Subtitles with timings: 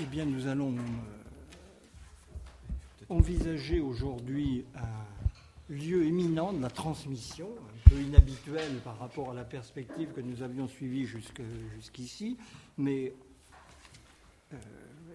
[0.00, 0.80] Eh bien, nous allons euh,
[3.08, 9.44] envisager aujourd'hui un lieu éminent de la transmission, un peu inhabituel par rapport à la
[9.44, 12.36] perspective que nous avions suivie jusqu'ici,
[12.76, 13.14] mais
[14.52, 14.56] euh,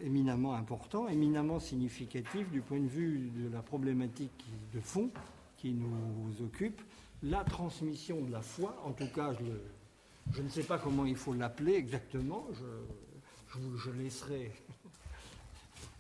[0.01, 5.11] éminemment important, éminemment significatif du point de vue de la problématique de fond
[5.57, 6.81] qui nous occupe,
[7.21, 9.33] la transmission de la foi, en tout cas,
[10.31, 14.53] je, ne sais pas comment il faut l'appeler exactement, je laisserai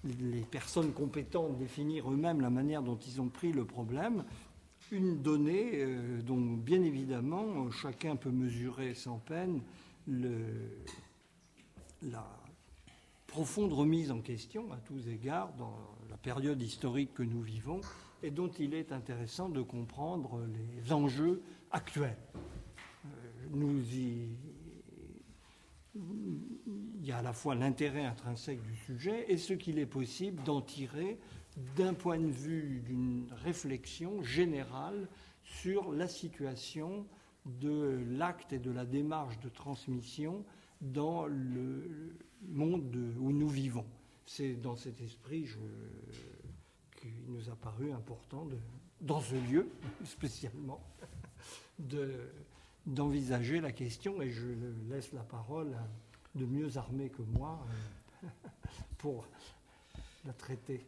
[0.03, 4.23] les personnes compétentes définir eux-mêmes la manière dont ils ont pris le problème,
[4.91, 9.61] une donnée euh, dont bien évidemment chacun peut mesurer sans peine
[12.01, 12.25] la
[13.27, 15.77] profonde remise en question à tous égards dans
[16.09, 17.81] la période historique que nous vivons
[18.23, 22.17] et dont il est intéressant de comprendre les enjeux actuels.
[23.05, 23.09] Euh,
[23.51, 24.29] nous y
[26.99, 30.43] il y a à la fois l'intérêt intrinsèque du sujet et ce qu'il est possible
[30.43, 31.17] d'en tirer
[31.75, 35.07] d'un point de vue d'une réflexion générale
[35.43, 37.05] sur la situation
[37.45, 40.43] de l'acte et de la démarche de transmission
[40.81, 42.15] dans le
[42.47, 43.85] monde où nous vivons.
[44.25, 45.47] C'est dans cet esprit
[46.97, 48.47] qu'il nous a paru important,
[49.01, 49.69] dans ce lieu
[50.03, 50.81] spécialement,
[51.79, 52.29] de,
[52.85, 54.47] d'envisager la question et je
[54.89, 55.87] laisse la parole à
[56.35, 57.65] de mieux armés que moi
[58.23, 58.27] euh,
[58.97, 59.27] pour
[60.25, 60.85] la traiter.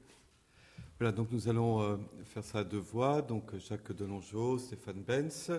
[0.99, 5.51] Voilà, donc nous allons euh, faire ça à deux voix, donc Jacques Delongeau, Stéphane Benz.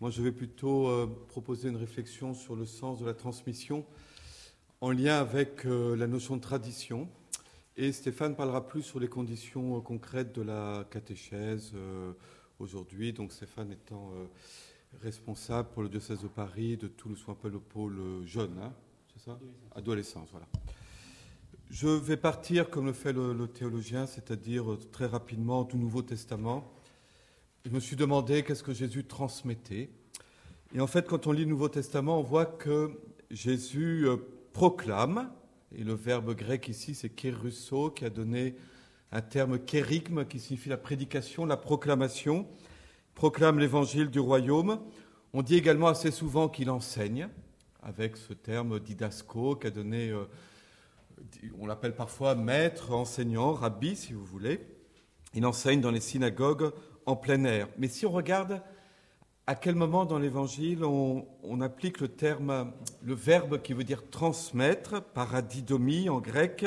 [0.00, 3.84] Moi, je vais plutôt euh, proposer une réflexion sur le sens de la transmission
[4.80, 7.08] en lien avec la notion de tradition.
[7.76, 11.72] Et Stéphane parlera plus sur les conditions concrètes de la catéchèse
[12.60, 13.12] aujourd'hui.
[13.12, 14.12] Donc Stéphane étant
[15.02, 18.72] responsable pour le diocèse de Paris, de tout le soin pôle jeune, hein,
[19.74, 20.46] Adolescence, voilà.
[21.70, 26.72] Je vais partir comme le fait le, théologien, c'est-à-dire euh, très rapidement du Nouveau Testament.
[27.64, 29.90] Je me suis demandé qu'est-ce que Jésus transmettait.
[30.74, 32.90] Et en fait, quand on lit le Nouveau Testament, on voit que
[33.30, 34.16] Jésus euh,
[34.52, 35.30] proclame,
[35.74, 38.54] et le verbe grec ici, c'est kérusso, qui a donné
[39.12, 42.46] un terme kérigme, qui signifie la prédication, la proclamation
[43.14, 44.80] proclame l'évangile du royaume.
[45.32, 47.28] On dit également assez souvent qu'il enseigne,
[47.88, 50.26] avec ce terme didasco qu'a donné, euh,
[51.58, 54.60] on l'appelle parfois maître, enseignant, rabbi si vous voulez.
[55.32, 56.70] Il enseigne dans les synagogues
[57.06, 57.66] en plein air.
[57.78, 58.62] Mais si on regarde
[59.46, 62.72] à quel moment dans l'évangile on, on, applique le terme,
[63.02, 66.66] le verbe qui veut dire transmettre, paradidomie en grec,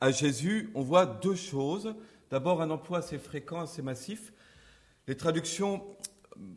[0.00, 1.96] à Jésus, on voit deux choses.
[2.30, 4.32] D'abord un emploi assez fréquent, assez massif,
[5.08, 5.82] les traductions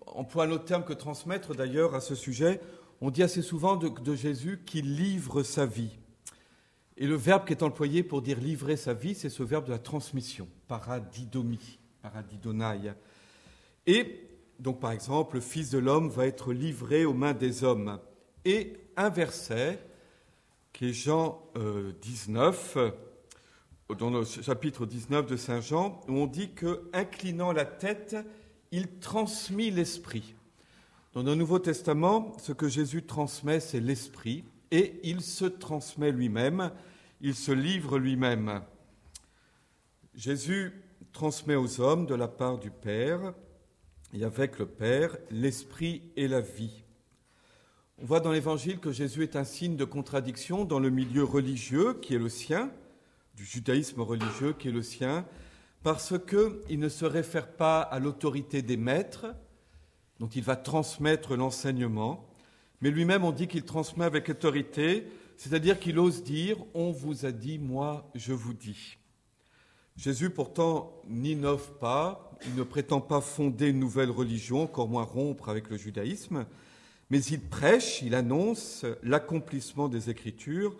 [0.05, 2.61] emploient un autre terme que transmettre d'ailleurs à ce sujet.
[3.05, 5.99] On dit assez souvent de, Jésus qu'il livre sa vie.
[6.95, 9.71] Et le verbe qui est employé pour dire livrer sa vie, c'est ce verbe de
[9.71, 12.93] la transmission, paradidomie, paradidonai.
[13.87, 14.25] Et
[14.57, 17.99] donc par exemple, le Fils de l'homme va être livré aux mains des hommes.
[18.45, 19.85] Et un verset
[20.71, 21.43] qui est Jean
[22.01, 22.91] 19, euh,
[23.99, 28.15] dans le chapitre 19 de Saint Jean, où on dit que, inclinant la tête,
[28.71, 30.35] il transmit l'Esprit.
[31.13, 36.71] Dans le Nouveau Testament, ce que Jésus transmet, c'est l'Esprit, et il se transmet lui-même,
[37.21, 38.63] il se livre lui-même.
[40.15, 40.73] Jésus
[41.11, 43.35] transmet aux hommes de la part du Père,
[44.11, 46.83] et avec le Père, l'Esprit et la vie.
[47.99, 51.93] On voit dans l'Évangile que Jésus est un signe de contradiction dans le milieu religieux
[52.01, 52.71] qui est le sien,
[53.35, 55.27] du judaïsme religieux qui est le sien,
[55.83, 59.27] parce qu'il ne se réfère pas à l'autorité des maîtres,
[60.23, 62.25] dont il va transmettre l'enseignement,
[62.79, 67.33] mais lui-même on dit qu'il transmet avec autorité, c'est-à-dire qu'il ose dire On vous a
[67.33, 68.97] dit, moi je vous dis.
[69.97, 75.49] Jésus pourtant n'innove pas, il ne prétend pas fonder une nouvelle religion, encore moins rompre
[75.49, 76.45] avec le judaïsme,
[77.09, 80.73] mais il prêche, il annonce l'accomplissement des Écritures,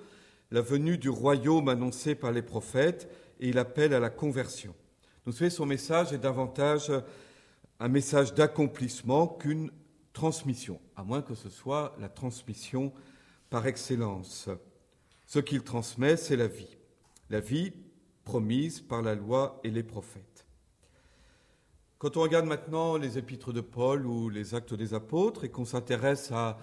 [0.51, 3.09] la venue du royaume annoncé par les prophètes,
[3.41, 4.73] et il appelle à la conversion.
[5.25, 6.93] Vous savez, son message est davantage
[7.79, 9.71] un message d'accomplissement qu'une
[10.13, 12.93] transmission, à moins que ce soit la transmission
[13.49, 14.49] par excellence.
[15.25, 16.77] Ce qu'il transmet, c'est la vie,
[17.29, 17.73] la vie
[18.23, 20.45] promise par la loi et les prophètes.
[21.97, 25.65] Quand on regarde maintenant les épîtres de Paul ou les actes des apôtres et qu'on
[25.65, 26.57] s'intéresse à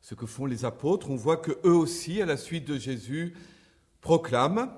[0.00, 3.34] ce que font les apôtres, on voit que eux aussi, à la suite de Jésus,
[4.00, 4.70] proclament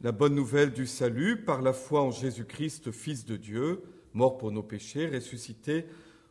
[0.00, 3.82] la bonne nouvelle du salut par la foi en Jésus-Christ, Fils de Dieu,
[4.18, 5.86] mort pour nos péchés, ressuscité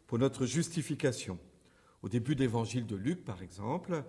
[0.06, 1.40] pour notre justification.
[2.04, 4.04] Au début de l'évangile de Luc, par exemple,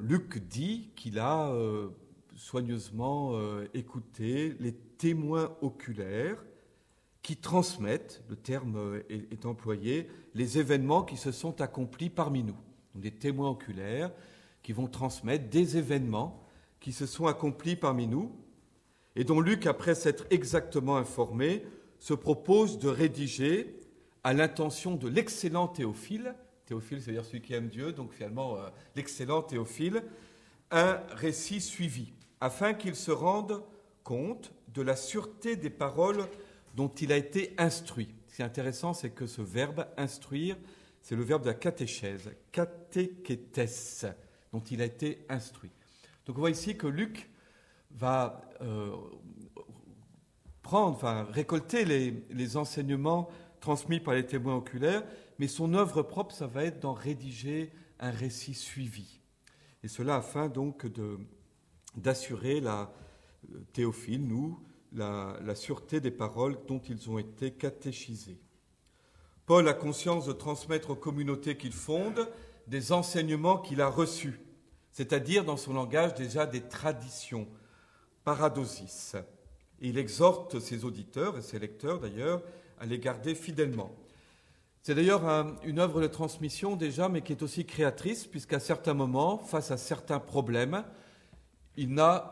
[0.00, 1.88] Luc dit qu'il a, euh,
[2.36, 6.44] soigneusement euh, écouter les témoins oculaires
[7.22, 12.56] qui transmettent, le terme euh, est, employé, les événements qui se sont accomplis parmi nous.
[12.94, 14.12] des témoins oculaires
[14.62, 16.46] qui vont transmettre des événements
[16.78, 18.30] qui se sont accomplis parmi nous
[19.16, 21.64] et dont Luc, après s'être exactement informé,
[22.02, 23.76] se propose de rédiger
[24.24, 26.34] à l'intention de l'excellent Théophile,
[26.66, 30.02] Théophile c'est-à-dire celui qui aime Dieu, donc finalement euh, l'excellent Théophile,
[30.72, 33.62] un récit suivi, afin qu'il se rende
[34.02, 36.26] compte de la sûreté des paroles
[36.74, 38.08] dont il a été instruit.
[38.26, 40.56] Ce qui est intéressant, c'est que ce verbe instruire,
[41.02, 44.06] c'est le verbe de la catéchèse, catéchétès,
[44.52, 45.70] dont il a été instruit.
[46.26, 47.30] Donc on voit ici que Luc
[47.92, 48.90] va euh,
[50.62, 53.28] prendre, enfin récolter les, enseignements
[53.60, 55.04] transmis par les témoins oculaires,
[55.38, 59.20] mais son œuvre propre, ça va être d'en rédiger un récit suivi.
[59.82, 60.86] Et cela afin donc
[61.96, 62.92] d'assurer la
[63.52, 64.60] euh, théophile, nous,
[64.92, 68.40] la, la, sûreté des paroles dont ils ont été catéchisés.
[69.46, 72.28] Paul a conscience de transmettre aux communautés qu'il fonde
[72.66, 74.40] des enseignements qu'il a reçus,
[74.92, 77.48] c'est-à-dire dans son langage déjà des traditions,
[78.24, 79.16] paradosis.
[79.82, 82.42] Et il exhorte ses auditeurs et ses lecteurs d'ailleurs
[82.78, 83.92] à les garder fidèlement.
[84.80, 85.24] C'est d'ailleurs
[85.64, 89.76] une œuvre de transmission déjà, mais qui est aussi créatrice, puisqu'à certains moments, face à
[89.76, 90.84] certains problèmes,
[91.76, 91.88] il,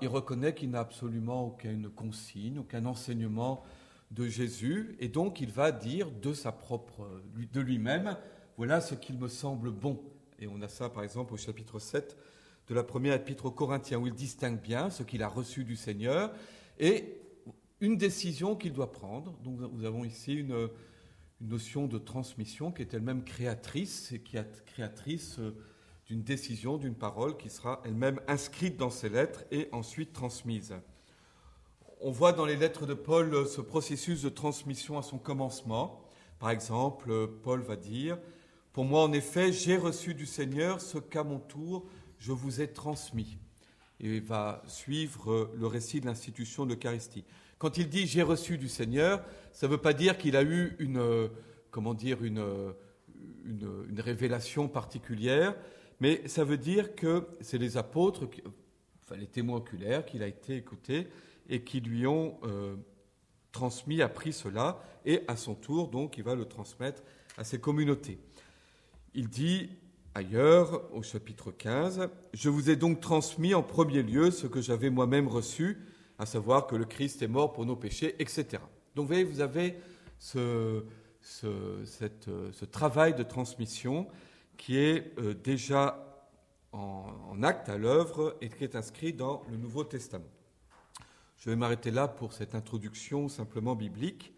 [0.08, 3.62] reconnaît qu'il n'a absolument aucune consigne, aucun enseignement
[4.10, 6.32] de Jésus, et donc il va dire de
[7.52, 8.16] de lui-même,
[8.56, 10.00] voilà ce qu'il me semble bon.
[10.40, 12.16] Et on a ça par exemple au chapitre 7
[12.68, 15.76] de la première épître aux Corinthiens, où il distingue bien ce qu'il a reçu du
[15.76, 16.32] Seigneur
[17.80, 19.32] une décision qu'il doit prendre.
[19.42, 20.68] Donc nous avons ici une,
[21.40, 25.56] notion de transmission qui est elle-même créatrice et qui est créatrice euh,
[26.06, 30.74] d'une décision, d'une parole qui sera elle-même inscrite dans ses lettres et ensuite transmise.
[32.00, 36.02] On voit dans les lettres de Paul euh, ce processus de transmission à son commencement.
[36.38, 38.18] Par exemple, euh, Paul va dire,
[38.72, 41.86] Pour moi en effet, j'ai reçu du Seigneur ce qu'à mon tour
[42.18, 43.38] je vous ai transmis.
[43.98, 47.24] Et va suivre le récit de l'institution de l'Eucharistie.
[47.60, 49.22] Quand il dit j'ai reçu du Seigneur,
[49.52, 51.28] ça ne veut pas dire qu'il a eu une,
[51.70, 52.42] comment dire, une,
[53.44, 55.54] une, révélation particulière,
[56.00, 58.30] mais ça veut dire que c'est les apôtres,
[59.04, 61.08] enfin les témoins oculaires, qu'il a été écouté
[61.50, 62.76] et qui lui ont euh,
[63.52, 67.02] transmis, appris cela, et à son tour, donc, il va le transmettre
[67.36, 68.18] à ses communautés.
[69.12, 69.68] Il dit
[70.14, 74.88] Ailleurs, au chapitre 15, Je vous ai donc transmis en premier lieu ce que j'avais
[74.88, 75.76] moi-même reçu,
[76.20, 78.62] à savoir que le Christ est mort pour nos péchés, etc.
[78.94, 79.76] Donc vous voyez, vous avez
[80.18, 80.84] ce,
[82.70, 84.06] travail de transmission
[84.58, 86.28] qui est euh, déjà
[86.72, 90.28] en, en, acte à l'œuvre et qui est inscrit dans le Nouveau Testament.
[91.38, 94.34] Je vais m'arrêter là pour cette introduction simplement biblique,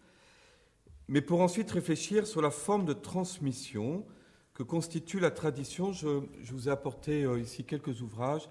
[1.09, 4.05] mais pour ensuite réfléchir sur la forme de transmission
[4.53, 5.91] que constitue la tradition.
[5.91, 8.47] Je, vous ai apporté euh, ici quelques ouvrages.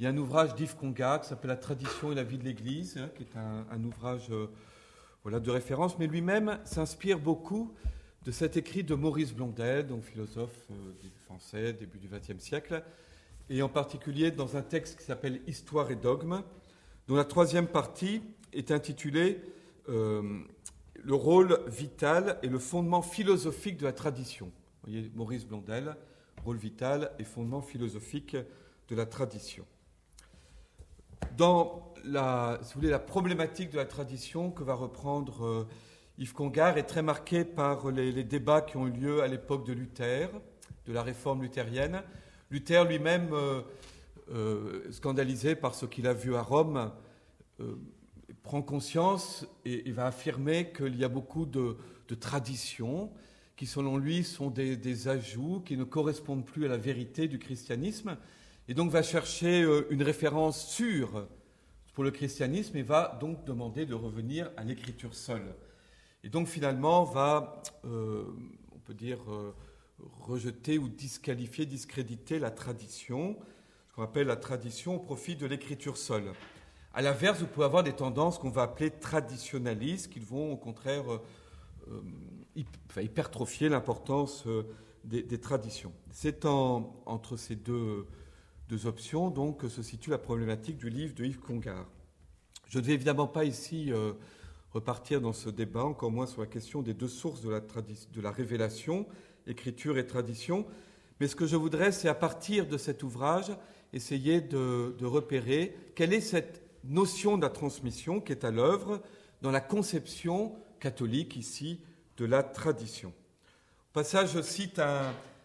[0.00, 2.44] Il y a un ouvrage d'Yves Congat qui s'appelle La tradition et la vie de
[2.44, 4.46] l'Église, hein, qui est un, ouvrage euh,
[5.24, 7.74] voilà, de référence, mais lui-même s'inspire beaucoup
[8.24, 12.82] de cet écrit de Maurice Blondel, donc philosophe euh, français, début du XXe siècle,
[13.50, 16.44] et en particulier dans un texte qui s'appelle Histoire et dogme,
[17.06, 18.22] dont la troisième partie
[18.54, 19.42] est intitulée
[19.86, 24.50] Le rôle vital et le fondement philosophique de la tradition
[24.82, 25.94] voyez, Maurice Blondel,
[26.42, 28.34] rôle vital et fondement philosophique
[28.88, 29.66] de la tradition.
[31.36, 35.68] Dans la, si vous voulez, la problématique de la tradition que va reprendre euh,
[36.18, 39.72] Yves Congar est très marquée par les, débats qui ont eu lieu à l'époque de
[39.72, 40.30] Luther,
[40.86, 42.02] de la réforme luthérienne.
[42.50, 43.62] Luther lui-même, euh,
[44.32, 46.92] euh, scandalisé par ce qu'il a vu à Rome,
[48.42, 51.76] prend conscience et, va affirmer qu'il y a beaucoup de,
[52.08, 53.10] de traditions
[53.60, 58.16] qui selon lui sont des, ajouts qui ne correspondent plus à la vérité du christianisme,
[58.70, 61.26] et donc va chercher euh, une référence sûre
[61.92, 65.54] pour le christianisme et va donc demander de revenir à l'écriture seule.
[66.22, 68.22] Et donc finalement va, euh,
[68.72, 69.52] on peut dire, euh,
[70.20, 73.36] rejeter ou disqualifier, discréditer la tradition,
[73.88, 76.32] ce qu'on appelle la tradition au profit de l'écriture seule.
[76.94, 81.04] À l'inverse, vous pouvez avoir des tendances qu'on va appeler traditionnalistes, qui vont au contraire
[82.96, 84.64] hypertrophier l'importance euh,
[85.04, 85.92] des, traditions.
[86.10, 88.06] C'est entre ces deux,
[88.70, 91.86] deux, options donc se situe la problématique du livre de Yves Congar.
[92.68, 94.12] Je ne vais évidemment pas ici euh,
[94.72, 98.20] repartir dans ce débat, encore moins sur la question des deux sources de la, de
[98.20, 99.06] la révélation,
[99.46, 100.66] écriture et tradition,
[101.20, 103.52] mais ce que je voudrais, c'est à partir de cet ouvrage,
[103.92, 109.02] essayer de, repérer quelle est cette notion de la transmission qui est à l'œuvre
[109.42, 111.80] dans la conception catholique ici
[112.16, 113.10] de la tradition.
[113.10, 114.80] Au passage, je cite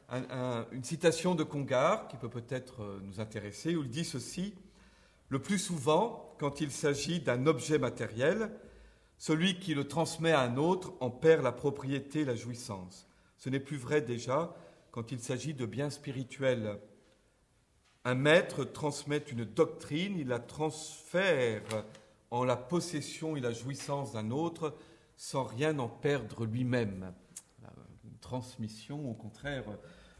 [0.09, 4.53] une citation de Congar qui peut peut-être euh, nous intéresser, où il dit ceci
[5.29, 8.51] Le plus souvent, quand il s'agit d'un objet matériel,
[9.17, 13.07] celui qui le transmet à un autre en perd la propriété, la jouissance.
[13.37, 14.55] Ce n'est plus vrai déjà
[14.91, 16.79] quand il s'agit de biens spirituels.
[18.03, 21.63] Un maître transmet une doctrine, il la transfère
[22.31, 24.75] en la possession et la jouissance d'un autre
[25.17, 27.13] sans rien en perdre lui-même.
[28.21, 29.65] Transmission, au contraire,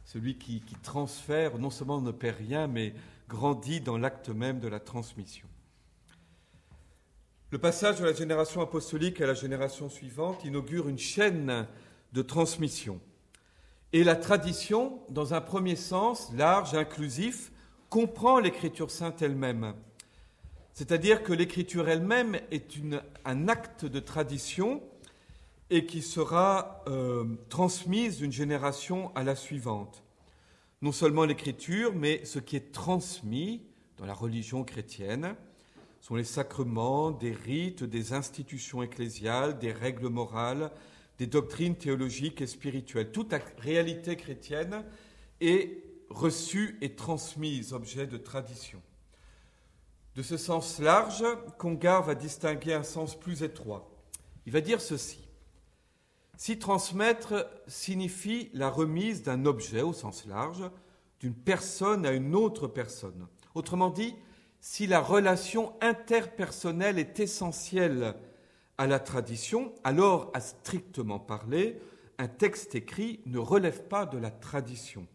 [0.05, 2.93] celui qui, transfère non seulement ne perd rien, mais
[3.27, 5.47] grandit dans l'acte même de la transmission.
[7.51, 11.67] Le passage de la génération apostolique à la génération suivante inaugure une chaîne
[12.13, 12.99] de transmission.
[13.93, 17.51] Et la tradition, dans un premier sens large, inclusif,
[17.89, 19.73] comprend l'écriture sainte elle-même.
[20.73, 22.67] C'est-à-dire que l'écriture elle-même est
[23.23, 24.83] un acte de tradition
[25.69, 30.03] et qui sera euh, transmise d'une génération à la suivante.
[30.81, 33.61] Non seulement l'écriture, mais ce qui est transmis
[33.97, 35.35] dans la religion chrétienne
[36.01, 40.71] sont les sacrements, des rites, des institutions ecclésiales, des règles morales,
[41.17, 43.11] des doctrines théologiques et spirituelles.
[43.11, 44.83] Toute la réalité chrétienne
[45.41, 48.81] est reçue et transmise, objet de tradition.
[50.15, 51.25] De ce sens large,
[51.57, 53.89] Congar va distinguer un sens plus étroit.
[54.45, 55.24] Il va dire ceci.
[56.37, 60.69] Si transmettre signifie la remise d'un objet au sens large,
[61.19, 63.27] d'une personne à une autre personne.
[63.53, 64.15] Autrement dit,
[64.59, 68.15] si la relation interpersonnelle est essentielle
[68.77, 71.79] à la tradition, alors, à strictement parler,
[72.17, 75.07] un texte écrit ne relève pas de la tradition.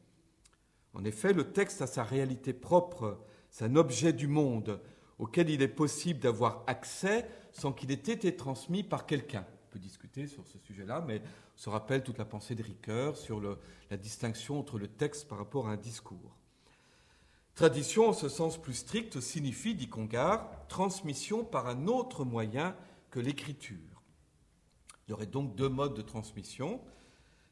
[0.94, 3.18] En effet, le texte a sa réalité propre,
[3.50, 4.80] c'est un objet du monde
[5.18, 9.44] auquel il est possible d'avoir accès sans qu'il ait été transmis par quelqu'un.
[9.70, 11.22] On peut discuter sur ce sujet-là, mais
[11.54, 13.40] on se rappelle toute la pensée de Ricoeur sur
[13.88, 16.36] la distinction entre le texte par rapport à un discours.
[17.54, 22.74] Tradition, en ce sens plus strict, signifie, dit Congar, transmission par un autre moyen
[23.12, 24.02] que l'écriture.
[25.06, 26.80] Il y aurait donc deux modes de transmission.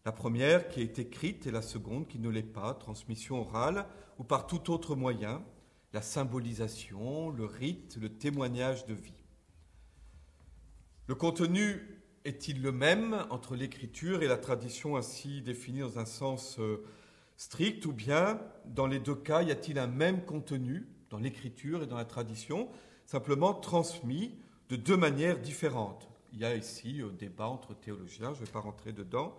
[0.05, 3.87] La première qui est écrite et la seconde qui ne l'est pas, transmission orale
[4.19, 5.41] ou par tout autre moyen,
[5.93, 9.13] la symbolisation, le rite, le témoignage de vie.
[11.07, 16.59] Le contenu est-il le même entre l'écriture et la tradition ainsi définie dans un sens
[16.59, 16.85] euh,
[17.37, 21.87] strict ou bien dans les deux cas y a-t-il un même contenu dans l'écriture et
[21.87, 22.69] dans la tradition,
[23.07, 24.35] simplement transmis
[24.69, 26.09] de deux manières différentes?
[26.33, 29.37] Il y a ici un euh, débat entre théologiens, je ne vais pas rentrer dedans.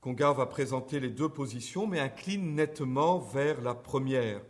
[0.00, 4.40] Congar va présenter les deux positions, mais incline nettement vers la première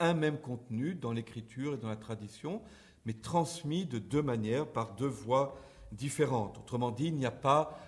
[0.00, 2.62] un même contenu dans l'écriture et dans la tradition,
[3.04, 5.56] mais transmis de deux manières, par deux voies
[5.92, 6.58] différentes.
[6.58, 7.78] Autrement dit, il n'y a pas,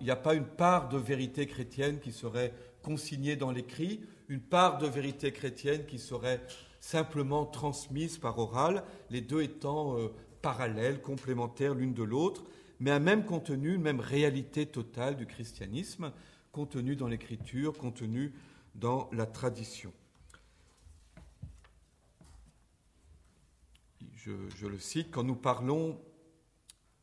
[0.00, 4.40] il n'y a pas une part de vérité chrétienne qui serait consignée dans l'écrit, une
[4.40, 6.40] part de vérité chrétienne qui serait
[6.80, 10.08] simplement transmise par oral, les deux étant euh,
[10.42, 12.44] parallèles, complémentaires l'une de l'autre,
[12.80, 16.12] mais un même contenu, une même réalité totale du christianisme,
[16.52, 18.32] contenu dans l'écriture, contenu
[18.74, 19.92] dans la tradition.
[24.56, 25.98] je, le cite, quand nous parlons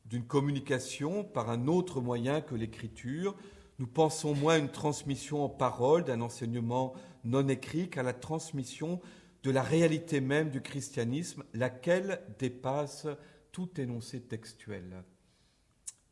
[0.05, 3.35] d'une communication par un autre moyen que l'écriture,
[3.79, 6.93] nous pensons moins à une transmission en parole d'un enseignement
[7.24, 9.01] non écrit qu'à la transmission
[9.43, 13.07] de la réalité même du christianisme, laquelle dépasse
[13.51, 15.03] tout énoncé textuel.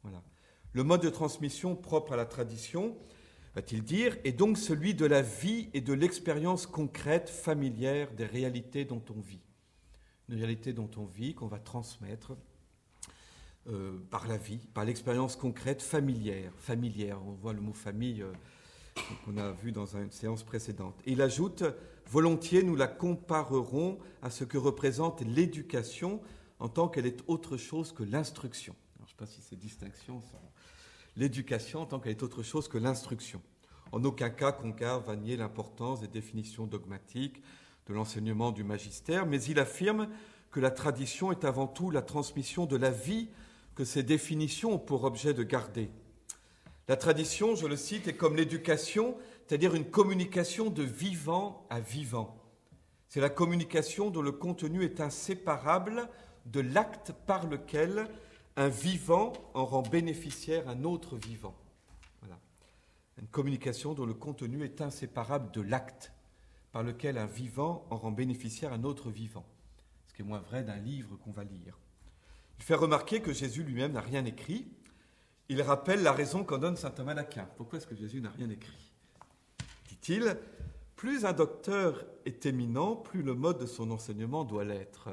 [0.02, 0.24] Voilà.
[0.74, 2.98] Le mode de transmission propre à la tradition,
[3.56, 8.86] va-t-il dire, est donc celui de la vie et de l'expérience concrète, familière des réalités
[8.86, 9.42] dont on vit
[10.30, 12.36] une réalité dont on vit, qu'on va transmettre
[13.70, 16.52] euh, par la vie, par l'expérience concrète familière.
[16.58, 18.32] Familière, on voit le mot famille euh,
[19.24, 20.96] qu'on a vu dans une séance précédente.
[21.06, 21.64] il ajoute,
[22.10, 26.22] volontiers nous la comparerons à ce que représente l'éducation
[26.60, 28.76] en tant qu'elle est autre chose que l'instruction.
[28.98, 30.42] Je ne sais pas si ces distinctions sont...
[31.16, 33.42] L'éducation en tant qu'elle est autre chose que l'instruction.
[33.94, 37.42] En aucun cas, Concar va nier l'importance des définitions dogmatiques,
[37.88, 40.10] de l'enseignement du magistère, mais il affirme
[40.52, 43.30] que la tradition est avant tout la transmission de la vie
[43.76, 45.90] que ces définitions ont pour objet de garder.
[46.88, 52.38] La tradition, je le cite, est comme l'éducation, c'est-à-dire une communication de vivant à vivant.
[53.10, 56.10] C'est la communication dont le contenu est inséparable
[56.46, 58.08] de l'acte par lequel
[58.56, 61.56] un vivant en rend bénéficiaire un autre vivant.
[62.22, 62.40] Voilà.
[63.20, 66.12] Une communication dont le contenu est inséparable de l'acte
[66.72, 69.46] par lequel un vivant en rend bénéficiaire un autre vivant,
[70.08, 71.78] ce qui est moins vrai d'un livre qu'on va lire.
[72.64, 74.66] Il fait remarquer que Jésus lui-même n'a rien écrit.
[75.50, 77.46] Il rappelle la raison qu'en donne saint Thomas d'Aquin.
[77.58, 78.94] Pourquoi est-ce que Jésus n'a rien écrit?
[79.90, 80.38] Dit-il,
[80.96, 85.10] plus un docteur est éminent, plus le mode de son enseignement doit l'être.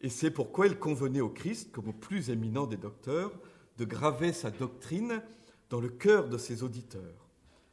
[0.00, 3.32] Et c'est pourquoi il convenait au Christ, comme au plus éminent des docteurs,
[3.76, 5.20] de graver sa doctrine
[5.70, 7.26] dans le cœur de ses auditeurs.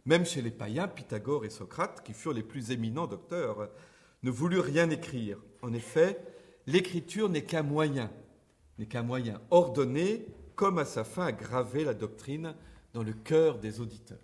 [0.05, 3.69] Même chez les païens, Pythagore et Socrate, qui furent les plus éminents docteurs,
[4.23, 5.37] ne voulurent rien écrire.
[5.61, 6.19] En effet,
[6.65, 8.09] l'écriture n'est qu'un moyen,
[8.77, 12.55] n'est qu'un moyen ordonné, comme à sa fin, à graver la doctrine
[12.93, 14.19] dans le cœur des auditeurs.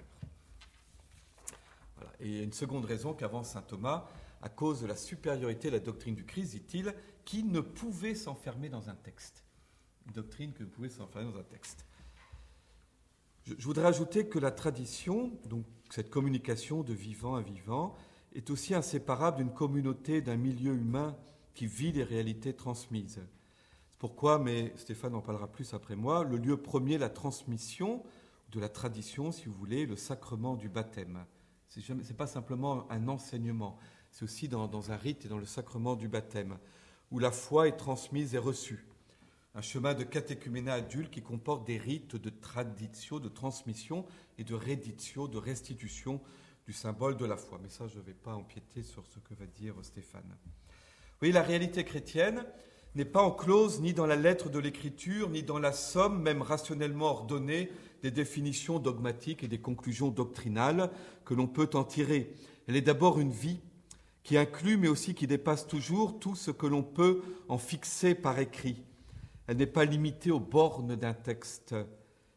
[2.20, 4.08] Et il y a une seconde raison qu'avance saint Thomas,
[4.41, 6.93] à cause de la supériorité de la doctrine du Christ, dit-il,
[7.25, 9.43] qui ne pouvait s'enfermer dans un texte.
[10.08, 11.86] Une doctrine qui ne pouvait s'enfermer dans un texte.
[13.43, 17.96] Je, voudrais ajouter que la tradition, donc cette communication de vivant à vivant,
[18.34, 21.17] est aussi inséparable d'une communauté, d'un milieu humain
[21.53, 23.20] qui vit les réalités transmises.
[24.01, 28.01] Pourquoi, mais Stéphane en parlera plus après moi, le lieu premier, la transmission
[28.51, 31.24] de la tradition, si vous voulez, le sacrement du baptême.
[31.67, 33.77] Ce n'est pas simplement un enseignement,
[34.10, 36.58] c'est aussi dans, un rite et dans le sacrement du baptême,
[37.12, 38.88] où la foi est transmise et reçue
[39.53, 44.03] un chemin de catéchuménat adulte qui comporte des rites de tradition, de transmission
[44.39, 46.20] et de réditio, de restitution
[46.65, 47.60] du symbole de la foi.
[47.62, 50.36] Mais ça, je ne vais pas empiéter sur ce que va dire Stéphane.
[51.22, 52.43] Oui, la réalité chrétienne
[52.95, 57.07] n'est pas enclose ni dans la lettre de l'Écriture, ni dans la somme, même rationnellement
[57.07, 57.71] ordonnée,
[58.03, 60.89] des définitions dogmatiques et des conclusions doctrinales
[61.24, 62.33] que l'on peut en tirer.
[62.67, 63.60] Elle est d'abord une vie
[64.24, 68.39] qui inclut, mais aussi qui dépasse toujours tout ce que l'on peut en fixer par
[68.39, 68.83] écrit
[69.51, 71.75] elle n'est pas limitée aux bornes d'un texte.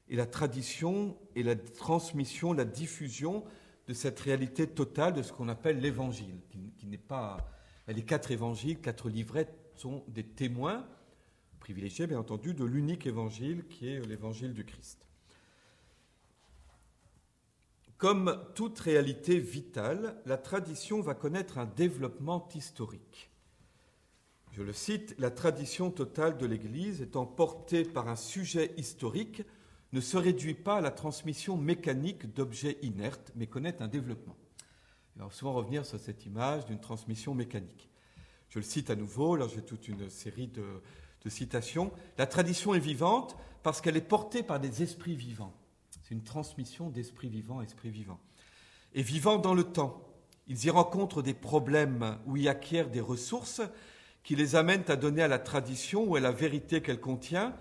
[0.09, 3.45] Et la tradition et la transmission, la diffusion
[3.87, 6.41] de cette réalité totale de ce qu'on appelle l'évangile,
[6.77, 7.37] qui, n'est pas.
[7.87, 10.87] Les quatre évangiles, quatre livrettes sont des témoins
[11.61, 15.09] privilégiés, bien entendu, de l'unique évangile qui est l'évangile du Christ.
[17.97, 23.31] Comme toute réalité vitale, la tradition va connaître un développement historique
[24.57, 29.43] je le cite, la tradition totale de l'Église étant portée par un sujet historique
[29.93, 34.37] ne se réduit pas à la transmission mécanique d'objets inertes, mais connaît un développement.
[35.19, 37.91] On va souvent revenir sur cette image d'une transmission mécanique.
[38.55, 40.81] Je le cite à nouveau, là j'ai toute une série de,
[41.29, 41.91] citations.
[42.19, 45.53] La tradition est vivante parce qu'elle est portée par des esprits vivants.
[45.91, 48.21] C'est une transmission d'esprits vivants, esprits vivants.
[48.95, 50.07] Et vivants dans le temps.
[50.47, 53.61] Ils y rencontrent des problèmes ou y acquièrent des ressources
[54.23, 57.57] qui les amènent à donner à la tradition ou à la vérité qu'elle contient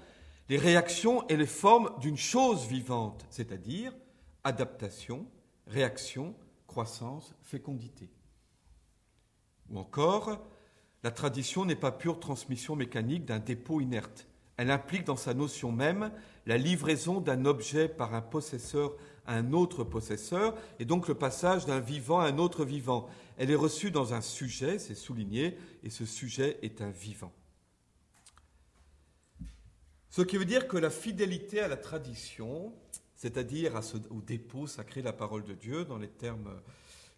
[0.48, 3.96] les réactions et les formes d'une chose vivante, c'est-à-dire
[4.44, 5.26] adaptation,
[5.66, 6.36] réaction,
[6.68, 8.12] croissance, fécondité.
[9.72, 10.40] Ou encore,
[11.04, 14.28] la tradition n'est pas pure transmission mécanique d'un dépôt inerte.
[14.58, 16.12] Elle implique dans sa notion même
[16.46, 21.66] la livraison d'un objet par un possesseur à un autre possesseur, et donc le passage
[21.66, 23.10] d'un vivant à un autre vivant.
[23.38, 27.32] Elle est reçue dans un sujet, c'est souligné, et ce sujet est un vivant.
[30.10, 32.74] Ce qui veut dire que la fidélité à la tradition,
[33.16, 36.62] c'est-à-dire au dépôt sacré de la parole de Dieu dans les termes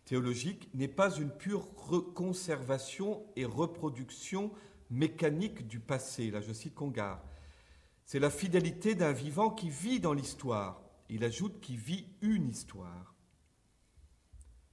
[0.06, 1.68] théologiques, n'est pas une pure
[2.13, 4.52] conservation et reproduction
[4.89, 6.32] mécanique du passé.
[6.32, 7.24] Là, je cite Congar.
[8.06, 10.82] C'est la fidélité d'un vivant qui vit dans l'histoire.
[11.10, 13.15] Il ajoute qui vit une histoire.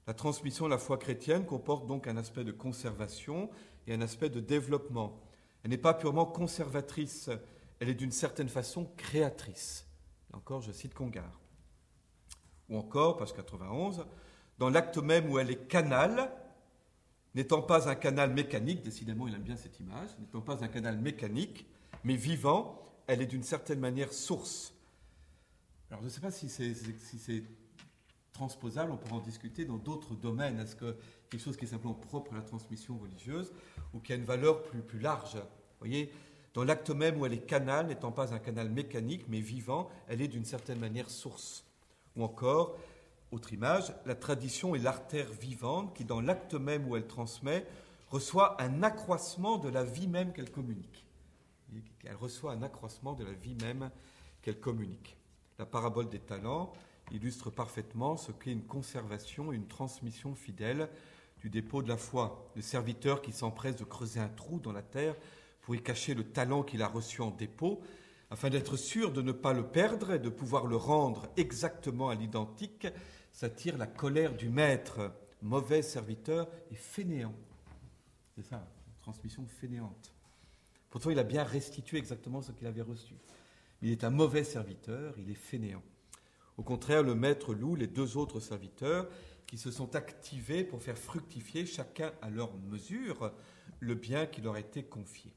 [0.07, 3.51] La transmission de la foi chrétienne comporte donc un aspect de conservation
[3.87, 5.21] et un aspect de développement.
[5.63, 7.31] Elle n'est pas purement conservatrice,
[7.79, 9.87] elle est d'une certaine façon créatrice.
[10.33, 11.41] encore, je cite Congar.
[12.69, 14.05] Ou encore, page 91,
[14.63, 16.31] dans l'acte même où elle est canal,
[17.35, 20.99] n'étant pas un canal mécanique, décidément il aime bien cette image, n'étant pas un canal
[20.99, 21.67] mécanique,
[22.05, 24.73] mais vivant, elle est d'une certaine manière source.
[25.91, 27.43] Alors je ne sais pas si c'est
[28.33, 30.61] transposable, on pourra en discuter dans d'autres domaines.
[30.61, 30.97] Est-ce que
[31.29, 33.53] quelque chose qui est simplement propre à la transmission religieuse
[33.93, 35.35] ou qui a une valeur plus, plus large?
[35.35, 36.13] Vous voyez,
[36.55, 40.23] dans l'acte même où elle est canal, n'étant pas un canal mécanique mais vivant, elle
[40.23, 41.65] est d'une certaine manière source.
[42.15, 42.77] Ou encore,
[43.33, 47.67] autre image, la tradition est l'artère vivante qui, dans l'acte même où elle transmet,
[48.09, 51.07] reçoit un accroissement de la vie même qu'elle communique.
[52.05, 53.91] Elle reçoit un accroissement de la vie même
[54.43, 55.17] qu'elle communique.
[55.59, 56.73] La parabole des talents
[57.11, 60.89] illustre parfaitement ce qu'est une conservation et une transmission fidèle
[61.41, 62.51] du dépôt de la foi.
[62.55, 65.17] Le serviteur qui s'empresse de creuser un trou dans la terre
[65.63, 67.81] pour y cacher le talent qu'il a reçu en dépôt,
[68.31, 72.15] afin d'être sûr de ne pas le perdre et de pouvoir le rendre exactement à
[72.15, 72.87] l'identique,
[73.33, 77.35] s'attire la colère du maître mauvais serviteur et fainéant.
[78.35, 78.67] C'est ça,
[79.01, 80.15] transmission fainéante.
[80.91, 83.15] Pourtant, il a bien restitué exactement ce qu'il avait reçu.
[83.81, 85.83] Il est un mauvais serviteur, il est fainéant.
[86.57, 89.09] Au contraire, le maître loue les deux autres serviteurs
[89.47, 93.33] qui se sont activés pour faire fructifier chacun à leur mesure
[93.81, 95.33] le bien qui leur a été confié.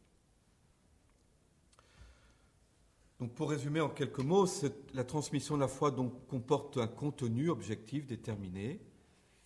[3.33, 4.45] Pour résumer en quelques mots,
[4.93, 8.79] la transmission de la foi donc, comporte un contenu objectif déterminé,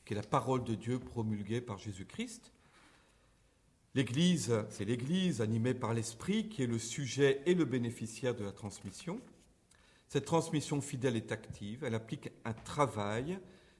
[0.05, 2.51] qui est la parole de Dieu promulguée par Jésus-Christ.
[3.95, 8.51] L'Église, c'est l'Église animée par l'Esprit qui est le sujet et le bénéficiaire de la
[8.51, 9.21] transmission.
[10.07, 13.39] Cette transmission fidèle est active, elle applique un travail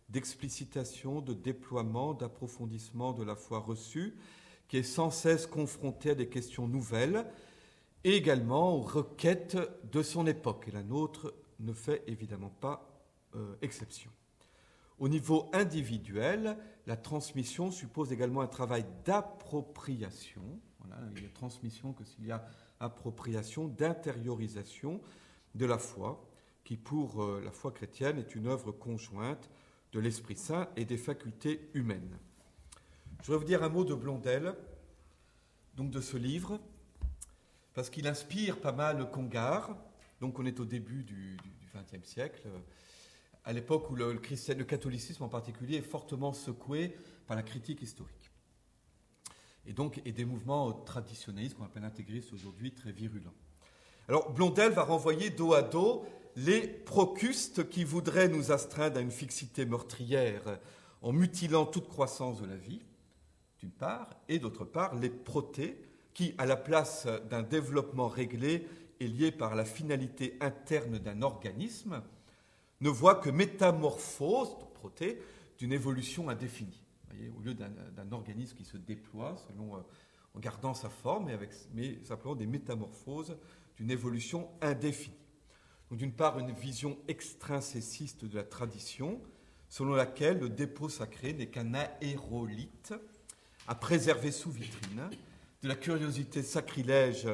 [0.10, 4.16] d'explicitation, de déploiement, d'approfondissement de la foi reçue,
[4.68, 7.26] qui est sans cesse confronté à des questions nouvelles
[8.04, 9.58] et également aux requêtes
[9.92, 10.66] de son époque.
[10.68, 12.90] Et la nôtre ne fait évidemment pas
[13.36, 14.12] euh, exception.
[15.00, 16.58] Au niveau individuel,
[16.88, 20.44] la transmission suppose également un travail d'appropriation.
[21.16, 22.46] Il y a transmission que s'il y a
[22.80, 25.02] appropriation, d'intériorisation
[25.56, 26.26] de la foi,
[26.64, 29.50] qui pour euh, la foi chrétienne est une œuvre conjointe
[29.92, 32.18] de l'Esprit Saint et des facultés humaines.
[33.22, 34.56] Je voudrais vous dire un mot de Blondel,
[35.76, 36.60] donc de ce livre,
[37.74, 39.76] parce qu'il inspire pas mal Congar.
[40.22, 41.38] Donc on est au début du
[41.74, 42.48] XXe siècle,
[43.46, 48.32] à l'époque où le, le catholicisme en particulier est fortement secoué par la critique historique.
[49.66, 53.34] Et donc, et des mouvements traditionnalistes qu'on appelle intégristes aujourd'hui très virulents.
[54.08, 56.06] Alors Blondel va renvoyer dos à dos
[56.36, 60.60] les procustes qui voudraient nous astreindre à une fixité meurtrière
[61.02, 62.82] en mutilant toute croissance de la vie,
[63.60, 65.82] d'une part, et d'autre part, les protés
[66.20, 68.68] qui, à la place d'un développement réglé
[69.00, 72.02] et lié par la finalité interne d'un organisme,
[72.82, 75.22] ne voient que métamorphose, proté,
[75.60, 76.84] d'une évolution indéfinie.
[77.38, 79.82] au lieu d'un organisme qui se déploie euh,
[80.34, 83.38] en gardant sa forme, mais, avec, mais simplement des métamorphoses
[83.78, 85.16] d'une évolution indéfinie.
[85.90, 89.22] D'une part, une vision extrinséciste de la tradition,
[89.70, 92.94] selon laquelle le dépôt sacré n'est qu'un aérolite
[93.70, 95.10] à préserver sous vitrine,
[95.62, 97.28] de la curiosité sacrilège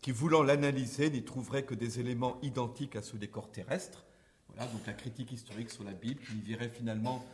[0.00, 4.04] qui, voulant l'analyser, n'y trouverait que des éléments identiques à ceux des corps terrestres.
[4.48, 7.24] Voilà donc la critique historique sur la Bible qui n'y dirait finalement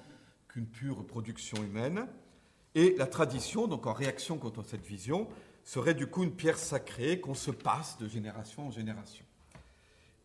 [0.48, 2.06] qu'une pure production humaine.
[2.74, 5.28] Et la tradition, donc en réaction contre cette vision,
[5.64, 9.24] serait du coup une pierre sacrée qu'on se passe de génération en génération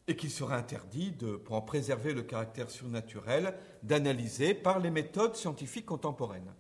[0.08, 5.36] et qu'il serait interdit, de, pour en préserver le caractère surnaturel, d'analyser par les méthodes
[5.36, 6.54] scientifiques contemporaines.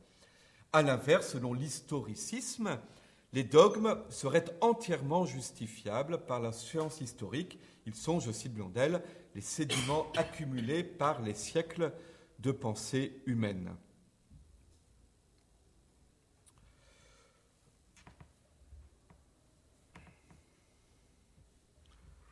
[0.74, 2.80] A l'inverse, selon l'historicisme,
[3.36, 7.60] les dogmes seraient entièrement justifiables par la science historique.
[7.86, 9.04] Ils sont, je cite Blondel,
[9.36, 11.92] les sédiments accumulés par les siècles
[12.40, 13.76] de pensée humaine.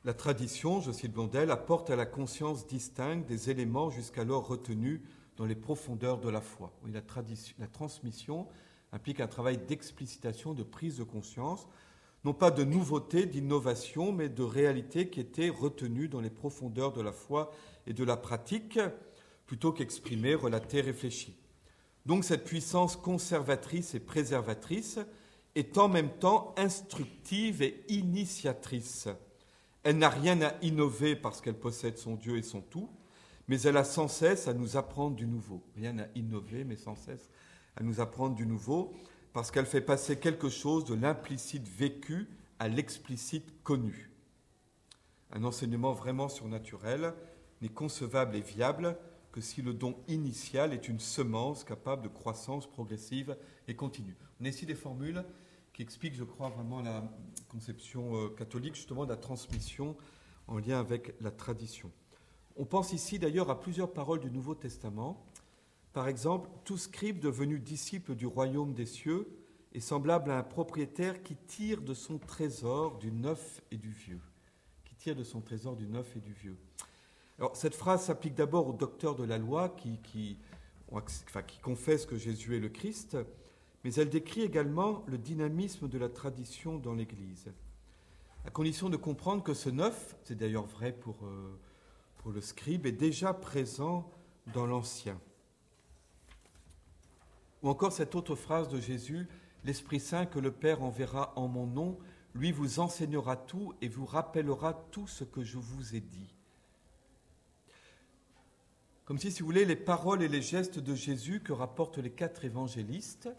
[0.06, 5.02] La tradition, je cite Blondel, apporte à la conscience distincte des éléments jusqu'alors retenus
[5.36, 6.72] dans les profondeurs de la foi.
[6.86, 7.02] la,
[7.60, 8.48] la transmission
[8.94, 11.68] implique un travail d'explicitation, de prise de conscience,
[12.24, 17.02] non pas de nouveauté, d'innovation, mais de réalité qui était retenue dans les profondeurs de
[17.02, 17.52] la foi
[17.86, 18.80] et de la pratique,
[19.46, 21.36] plutôt qu'exprimée, relatée, réfléchie.
[22.06, 25.00] Donc cette puissance conservatrice et préservatrice
[25.56, 29.10] est en même temps instructive et initiatrice.
[29.84, 32.90] Elle n'a rien à innover parce qu'elle possède son Dieu et son tout,
[33.48, 35.62] mais elle a sans cesse à nous apprendre du nouveau.
[35.76, 37.30] Rien à innover, mais sans cesse
[37.76, 38.94] à nous apprendre du nouveau,
[39.34, 42.28] parce qu'elle fait passer quelque chose de l'implicite vécu
[42.60, 44.12] à l'explicite connu.
[45.32, 47.14] Un enseignement vraiment surnaturel
[47.62, 48.98] n'est concevable et viable
[49.32, 53.36] que si le don initial est une semence capable de croissance progressive
[53.68, 54.16] et continue.
[54.40, 55.26] On a ici des formules
[55.74, 57.04] qui explique, je crois, vraiment la
[57.50, 59.98] conception euh, catholique justement de la transmission
[60.48, 61.92] en lien avec la tradition.
[62.56, 65.26] On pense ici d'ailleurs à plusieurs paroles du Nouveau Testament.
[65.94, 69.28] Par exemple, tout scribe devenu disciple du royaume des cieux
[69.74, 74.22] est semblable à un propriétaire qui tire de son trésor du neuf et du vieux.
[74.86, 76.58] Qui tire de son trésor du neuf et du vieux.
[77.40, 80.38] Alors, cette phrase s'applique d'abord aux docteurs de la loi qui, qui,
[82.08, 83.18] que Jésus est le Christ,
[83.84, 87.52] mais elle décrit également le dynamisme de la tradition dans l'Église,
[88.46, 91.58] à condition de comprendre que ce neuf, c'est d'ailleurs vrai pour, euh,
[92.18, 94.10] pour le scribe, est déjà présent
[94.54, 95.20] dans l'Ancien.
[97.64, 99.28] Ou encore cette autre phrase de Jésus,
[99.66, 101.98] L'Esprit Saint que le Père enverra en mon nom,
[102.36, 106.36] lui vous enseignera tout et vous rappellera tout ce que je vous ai dit.
[109.06, 112.10] comme si, si vous voulez, les paroles et les gestes de Jésus que rapportent les
[112.10, 113.30] quatre évangélistes,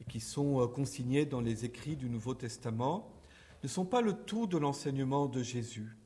[0.00, 3.08] et qui sont euh, consignés dans les écrits du Nouveau Testament,
[3.62, 5.96] ne sont pas le tout de l'enseignement de Jésus.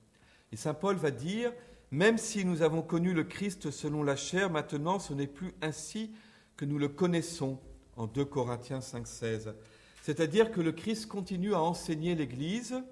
[0.52, 1.52] Et Saint Paul va dire,
[1.90, 6.10] même si nous avons connu le Christ selon la chair, maintenant ce n'est plus ainsi
[6.56, 7.58] que nous le connaissons,
[7.96, 9.54] en 2 Corinthiens 5,16.
[10.02, 12.82] C'est-à-dire que le Christ continue à enseigner l'Église,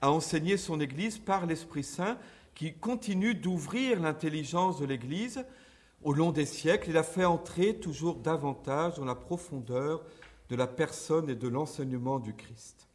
[0.00, 2.18] à enseigner son Église par l'Esprit Saint,
[2.54, 5.44] qui continue d'ouvrir l'intelligence de l'Église
[6.02, 10.04] au long des siècles et la fait entrer toujours davantage dans la profondeur
[10.48, 12.88] de la personne et de l'enseignement du Christ.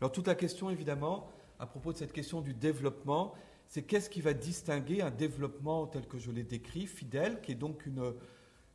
[0.00, 3.34] Alors toute la question, évidemment, à propos de cette question du développement,
[3.68, 7.56] c'est qu'est-ce qui va distinguer un développement tel que je l'ai décrit, fidèle, qui est
[7.56, 8.12] donc une,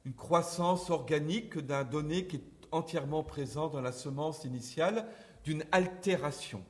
[0.05, 5.07] une croissance organique d'un donné qui est entièrement présent dans la semence initiale,
[5.43, 6.63] d'une altération.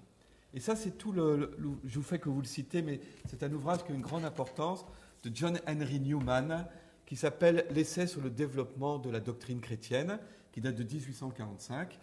[0.53, 1.51] Et ça, c'est tout le,
[1.83, 4.23] Je vous fais que vous le citez, mais c'est un ouvrage qui a une grande
[4.23, 4.85] importance
[5.23, 6.65] de John Henry Newman,
[7.05, 10.17] qui s'appelle L'essai sur le développement de la doctrine chrétienne,
[10.53, 11.99] qui date de 1845,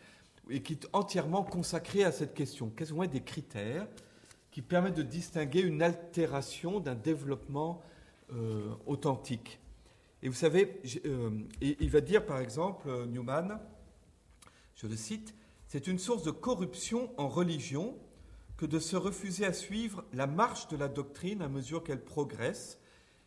[0.50, 2.70] et qui est entièrement consacré à cette question.
[2.76, 3.86] Quels sont des critères
[4.50, 7.80] qui permettent de distinguer une altération d'un développement
[8.34, 9.61] euh, authentique?
[10.22, 11.30] Et vous savez, euh,
[11.60, 13.58] il va dire par exemple, euh, Newman,
[14.76, 15.34] je le cite,
[15.66, 17.98] c'est une source de corruption en religion
[18.56, 22.78] que de se refuser à suivre la marche de la doctrine à mesure qu'elle progresse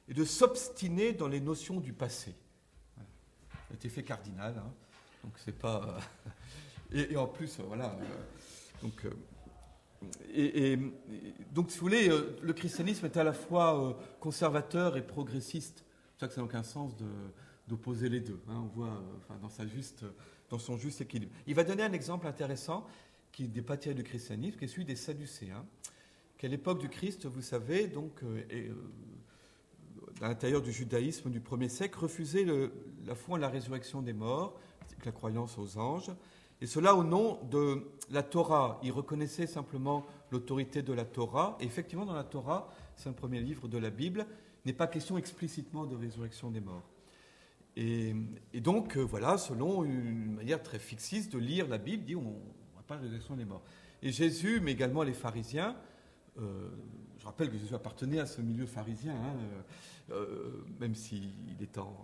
[0.08, 2.34] et de s'obstiner dans les notions du passé.
[2.96, 3.10] Voilà.
[3.84, 4.74] effet cardinal, hein.
[5.24, 6.00] donc c'est pas.
[6.94, 7.98] Euh, et, en plus, voilà.
[8.82, 9.06] Donc,
[11.52, 12.10] donc, si vous voulez,
[12.42, 15.85] le christianisme est à la fois conservateur et progressiste.
[16.16, 16.96] C'est pour ça que ça n'a aucun sens
[17.68, 18.40] d'opposer les deux.
[18.48, 18.62] Hein.
[18.64, 20.06] on voit enfin, dans, sa juste,
[20.58, 21.34] son juste équilibre.
[21.46, 22.88] Il va donner un exemple intéressant
[23.34, 25.66] qui n'est pas tiré du christianisme, qui est celui des Sadducéens,
[26.38, 28.74] qui à l'époque du Christ, vous savez, donc, euh, euh,
[30.22, 32.46] à l'intérieur du judaïsme du premier siècle, refusaient
[33.06, 34.58] la foi en la résurrection des morts,
[35.04, 36.12] la croyance aux anges,
[36.62, 38.80] et cela au nom de la Torah.
[38.84, 43.42] Ils reconnaissaient simplement l'autorité de la Torah, et effectivement, dans la Torah, c'est un premier
[43.42, 44.26] livre de la Bible,
[44.66, 46.90] n'est pas question explicitement de résurrection des morts.
[47.78, 48.14] Et,
[48.54, 52.36] donc, euh, voilà, selon une manière très fixiste de lire la Bible, dit on,
[52.88, 53.64] pas la résurrection des morts.
[54.02, 55.76] Et Jésus, mais également les pharisiens,
[56.40, 56.70] euh,
[57.20, 59.36] je rappelle que Jésus appartenait à ce milieu pharisien, hein,
[60.12, 61.96] euh, même s'il est en,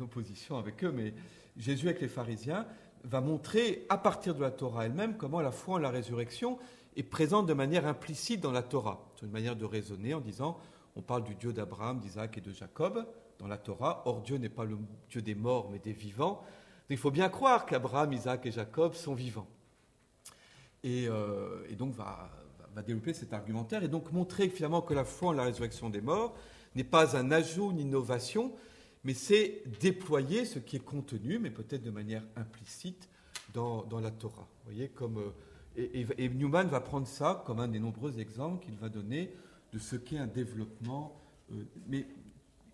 [0.00, 1.14] opposition avec eux, mais
[1.56, 2.66] Jésus avec les pharisiens
[3.04, 6.58] va montrer à partir de la Torah elle-même comment la foi en la résurrection
[6.96, 9.04] est présente de manière implicite dans la Torah.
[9.14, 10.58] C'est une manière de raisonner en disant
[10.96, 13.06] on parle du Dieu d'Abraham, d'Isaac et de Jacob
[13.38, 14.02] dans la Torah.
[14.06, 14.78] Or, Dieu n'est pas le
[15.10, 16.42] Dieu des morts, mais des vivants.
[16.88, 19.48] il faut bien croire qu'Abraham, Isaac et Jacob sont vivants.
[20.84, 22.30] Euh, et, donc va,
[22.86, 26.36] développer cet argumentaire et donc montrer finalement que la foi en la résurrection des morts
[26.74, 28.52] n'est pas un ajout, une innovation,
[29.04, 33.08] mais c'est déployer ce qui est contenu, mais peut-être de manière implicite,
[33.54, 34.48] dans, la Torah.
[34.64, 38.76] Vous voyez, comme, euh, et, Newman va prendre ça comme un des nombreux exemples qu'il
[38.76, 39.32] va donner
[39.74, 41.20] de ce qu'est un développement.
[41.52, 42.06] Euh, mais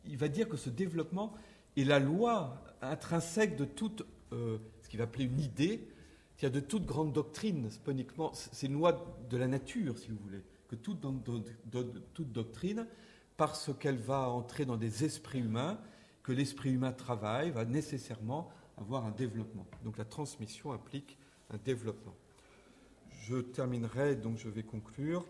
[0.05, 1.35] il va dire que ce développement
[1.77, 5.89] est la loi intrinsèque de toute, ce qu'il va appeler une idée,
[6.49, 7.69] de toute grande doctrine,
[8.53, 12.87] c'est une loi de la nature, si vous voulez, que toute doctrine,
[13.37, 15.79] parce qu'elle va entrer dans des esprits humains,
[16.23, 19.67] que l'esprit humain travaille, va nécessairement avoir un développement.
[19.85, 21.19] Donc la transmission implique
[21.51, 22.15] un développement.
[23.23, 25.27] Je terminerai, donc je vais conclure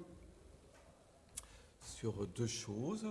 [1.90, 3.06] sur deux choses.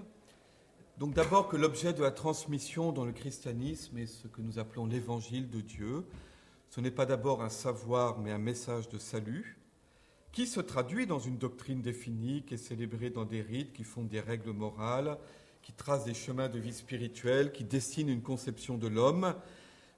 [0.97, 4.85] Donc d'abord que l'objet de la transmission dans le christianisme est ce que nous appelons
[4.85, 6.05] l'évangile de Dieu,
[6.69, 9.59] ce n'est pas d'abord un savoir, mais un message de salut,
[10.31, 14.03] qui se traduit dans une doctrine définie, qui est célébrée dans des rites, qui font
[14.03, 15.17] des règles morales,
[15.61, 19.35] qui tracent des chemins de vie spirituelle, qui dessinent une conception de l'homme,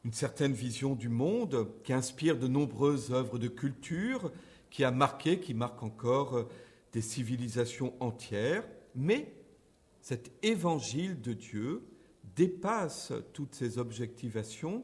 [0.05, 4.31] une certaine vision du monde, qui inspire de nombreuses œuvres de culture,
[4.69, 6.47] qui a marqué, qui marque encore
[6.91, 8.67] des civilisations entières.
[8.95, 9.33] Mais
[10.01, 11.83] cet évangile de Dieu
[12.35, 14.83] dépasse toutes ces objectivations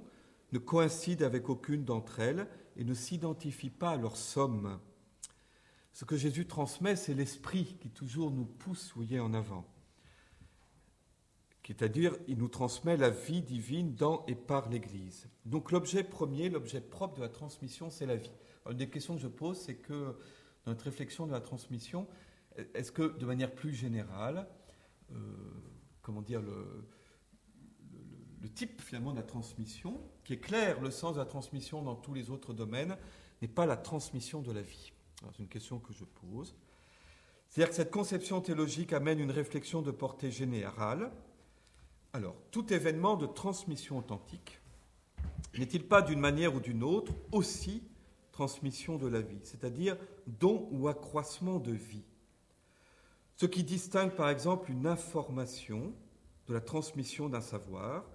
[0.53, 4.79] ne coïncide avec aucune d'entre elles et ne s'identifie pas à leur somme.
[5.93, 9.65] Ce que Jésus transmet, c'est l'esprit qui toujours nous pousse, voyez, en avant.
[11.65, 15.27] C'est-à-dire, il nous transmet la vie divine dans et par l'Église.
[15.43, 18.31] Donc l'objet premier, l'objet propre de la transmission, c'est la vie.
[18.69, 20.15] une des questions que je pose, c'est que
[20.67, 22.07] notre réflexion de la transmission,
[22.73, 24.47] est-ce que de manière plus générale,
[25.11, 25.15] euh,
[26.01, 26.87] comment dire, le,
[28.41, 31.95] le type finalement de la transmission, qui est clair, le sens de la transmission dans
[31.95, 32.97] tous les autres domaines,
[33.41, 34.91] n'est pas la transmission de la vie?
[35.31, 36.55] C'est une question que je pose.
[37.47, 41.11] C'est-à-dire que cette conception théologique amène une réflexion de portée générale,
[42.13, 44.59] Alors, tout événement de transmission authentique
[45.57, 47.83] n'est-il pas d'une manière ou d'une autre aussi
[48.37, 49.97] transmission de la vie, c'est-à-dire
[50.27, 52.03] don ou accroissement de vie.
[53.35, 55.91] Ce qui distingue par exemple une information
[56.47, 58.05] de la transmission d'un savoir,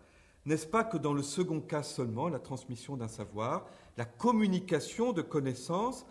[0.44, 5.22] n'est-ce pas que dans le second cas seulement, la transmission d'un savoir, la communication de
[5.22, 6.06] connaissances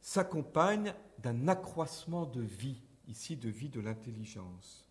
[0.00, 4.88] s'accompagne d'un accroissement de vie, ici de vie de l'intelligence.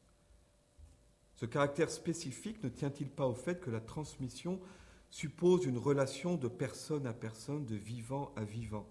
[1.35, 4.59] Ce caractère spécifique ne tient-il pas au fait que la transmission
[5.15, 8.85] suppose une relation de personne à personne, de vivant à vivant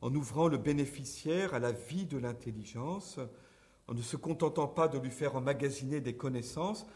[0.00, 3.20] En ouvrant le bénéficiaire à la vie de l'intelligence,
[3.86, 6.86] en ne se contentant pas de lui faire emmagasiner des connaissances,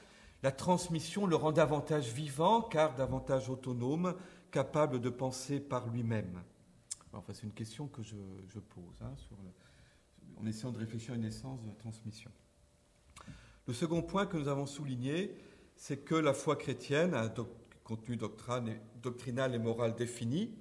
[0.42, 4.16] la transmission le rend davantage vivant, car davantage autonome,
[4.50, 6.42] capable de penser par lui-même.
[7.12, 9.14] Enfin, c'est une question que je, pose, hein,
[10.36, 12.32] en essayant de réfléchir à une essence de la transmission.
[13.68, 15.32] Le second point que nous avons souligné,
[15.76, 17.28] c'est que la foi chrétienne a un
[17.87, 20.53] contenu doctrinal et moral défini,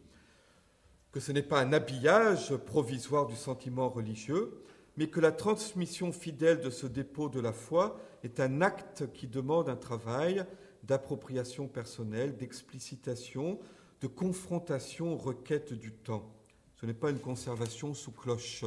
[1.11, 4.63] que ce n'est pas un habillage provisoire du sentiment religieux,
[4.95, 9.27] mais que la transmission fidèle de ce dépôt de la foi est un acte qui
[9.27, 10.45] demande un travail
[10.83, 13.59] d'appropriation personnelle, d'explicitation,
[14.01, 16.31] de confrontation requête du temps.
[16.75, 18.65] Ce n'est pas une conservation sous cloche.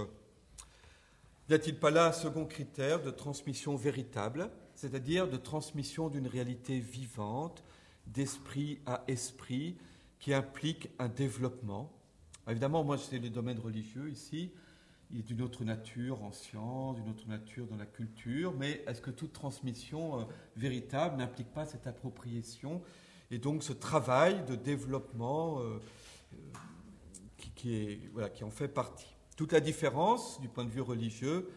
[1.48, 6.80] N'y a-t-il pas là un second critère de transmission véritable, c'est-à-dire de transmission d'une réalité
[6.80, 7.62] vivante,
[8.08, 9.76] d'esprit à esprit,
[10.18, 11.92] qui implique un développement.
[12.48, 14.50] Évidemment, moi, c'est les domaines religieux ici.
[15.10, 19.00] Il est d'une autre nature en science, d'une autre nature dans la culture, mais est-ce
[19.00, 20.24] que toute transmission euh,
[20.56, 22.82] véritable n'implique pas cette appropriation?
[23.30, 25.78] Et donc ce travail de développement euh,
[26.34, 26.36] euh,
[27.54, 29.14] qui, est, voilà, qui en fait partie.
[29.36, 31.48] Toute la différence du point de vue religieux,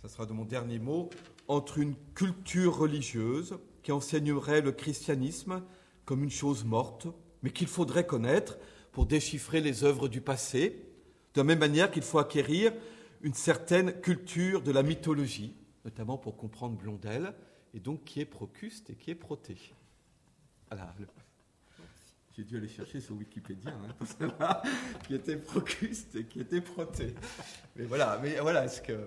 [0.00, 1.10] ça sera de mon dernier mot,
[1.46, 5.62] entre une culture religieuse qui enseignerait le christianisme
[6.04, 7.06] comme une chose morte,
[7.42, 8.58] mais qu'il faudrait connaître
[8.92, 10.82] pour déchiffrer les œuvres du passé,
[11.34, 12.72] de la même manière qu'il faut acquérir
[13.22, 17.34] une certaine culture de la mythologie, notamment pour comprendre Blondel,
[17.74, 19.56] et donc qui est Procuste et qui est Proté.
[20.68, 20.94] Voilà.
[22.36, 24.62] J'ai dû aller chercher sur Wikipédia hein,
[25.06, 27.14] qui était Procuste et qui était Proté.
[27.76, 28.98] Mais voilà, mais voilà, est-ce que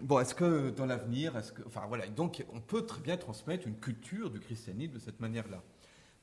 [0.00, 3.66] bon, est-ce que dans l'avenir, est-ce que, enfin voilà, donc on peut très bien transmettre
[3.66, 5.62] une culture du christianisme de cette manière-là.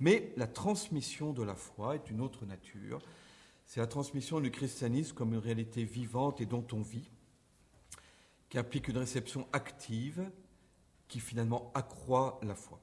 [0.02, 3.00] Mais la transmission de la foi est une autre nature.
[3.68, 7.10] C'est la transmission du christianisme comme une réalité vivante et dont on vit,
[8.50, 10.30] qui implique une réception active
[11.08, 12.82] qui finalement accroît la foi.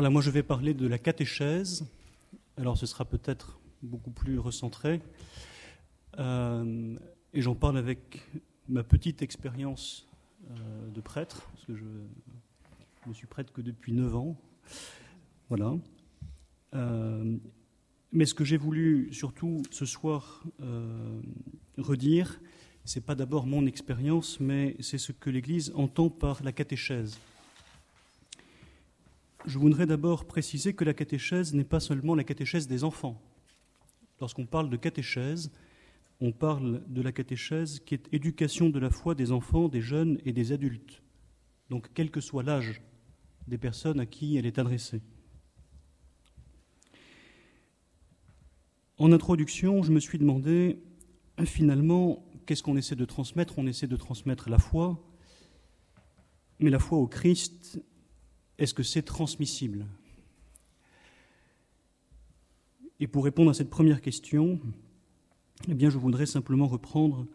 [0.00, 0.08] Voilà.
[0.08, 1.84] Moi je vais parler de la catéchèse.
[2.56, 5.02] Alors ce sera peut-être beaucoup plus recentré.
[6.18, 6.96] Euh,
[7.34, 8.26] et j'en parle avec
[8.66, 10.08] ma petite expérience
[10.52, 11.84] euh, de prêtre, parce que je
[13.06, 14.40] ne suis prêtre que depuis 9 ans.
[15.50, 15.74] Voilà.
[16.74, 17.36] Euh,
[18.10, 20.42] mais ce que j'ai voulu surtout ce soir
[21.76, 22.40] redire,
[22.86, 27.18] c'est pas d'abord mon expérience, mais c'est ce que l'Église entend par la catéchèse.
[29.46, 33.20] Je voudrais d'abord préciser que la catéchèse n'est pas seulement la catéchèse des enfants.
[34.20, 35.50] Lorsqu'on parle de catéchèse,
[36.20, 40.18] on parle de la catéchèse qui est éducation de la foi des enfants, des jeunes
[40.26, 41.02] et des adultes.
[41.70, 42.82] Donc quel que soit l'âge
[43.48, 45.00] des personnes à qui elle est adressée.
[48.98, 50.82] En introduction, je me suis demandé
[51.46, 53.58] finalement qu'est-ce qu'on essaie de transmettre?
[53.58, 55.02] On essaie de transmettre la foi,
[56.58, 57.80] mais la foi au Christ
[58.60, 59.86] est-ce que c'est transmissible?
[63.00, 64.60] Et pour répondre à cette première question,
[65.66, 67.26] eh bien, je voudrais simplement reprendre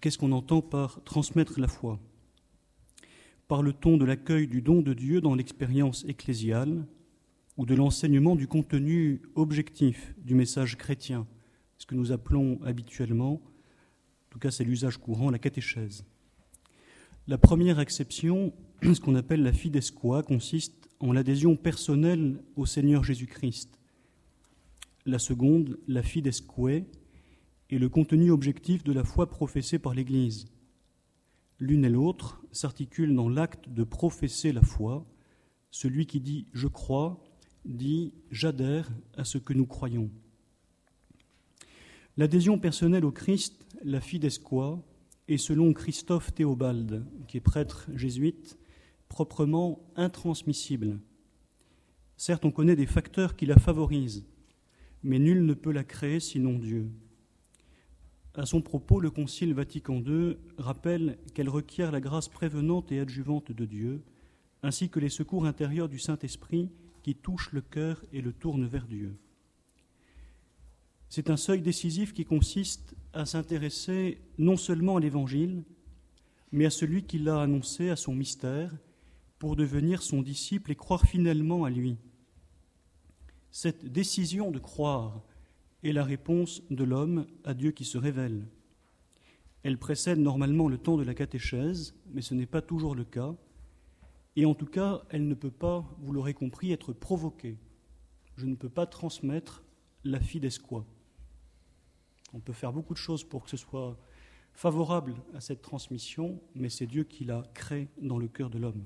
[0.00, 1.98] qu'est-ce qu'on entend par transmettre la foi.
[3.48, 6.86] Parle-t-on de l'accueil du don de Dieu dans l'expérience ecclésiale
[7.56, 11.26] ou de l'enseignement du contenu objectif du message chrétien,
[11.78, 16.04] ce que nous appelons habituellement, en tout cas c'est l'usage courant, la catéchèse.
[17.26, 18.52] La première exception
[18.94, 23.78] ce qu'on appelle la fidesqua consiste en l'adhésion personnelle au Seigneur Jésus-Christ.
[25.04, 26.44] La seconde, la fidesque,
[27.70, 30.46] est le contenu objectif de la foi professée par l'Église.
[31.58, 35.06] L'une et l'autre s'articulent dans l'acte de professer la foi.
[35.70, 37.24] Celui qui dit je crois
[37.64, 40.10] dit j'adhère à ce que nous croyons.
[42.16, 44.80] L'adhésion personnelle au Christ, la fidesqua,
[45.26, 48.58] est, selon Christophe Théobald, qui est prêtre jésuite,
[49.08, 50.98] proprement intransmissible.
[52.16, 54.26] Certes, on connaît des facteurs qui la favorisent,
[55.02, 56.90] mais nul ne peut la créer sinon Dieu.
[58.34, 63.52] À son propos, le Concile Vatican II rappelle qu'elle requiert la grâce prévenante et adjuvante
[63.52, 64.02] de Dieu,
[64.62, 66.70] ainsi que les secours intérieurs du Saint-Esprit
[67.02, 69.16] qui touchent le cœur et le tournent vers Dieu.
[71.08, 75.64] C'est un seuil décisif qui consiste à s'intéresser non seulement à l'Évangile,
[76.52, 78.74] mais à celui qui l'a annoncé, à son mystère,
[79.38, 81.96] pour devenir son disciple et croire finalement à lui.
[83.50, 85.22] Cette décision de croire
[85.82, 88.46] est la réponse de l'homme à Dieu qui se révèle.
[89.62, 93.34] Elle précède normalement le temps de la catéchèse, mais ce n'est pas toujours le cas,
[94.36, 97.58] et en tout cas, elle ne peut pas, vous l'aurez compris, être provoquée.
[98.36, 99.64] Je ne peux pas transmettre
[100.04, 100.86] la fidesquoi.
[102.32, 103.98] On peut faire beaucoup de choses pour que ce soit
[104.52, 108.84] favorable à cette transmission, mais c'est Dieu qui la crée dans le cœur de l'homme.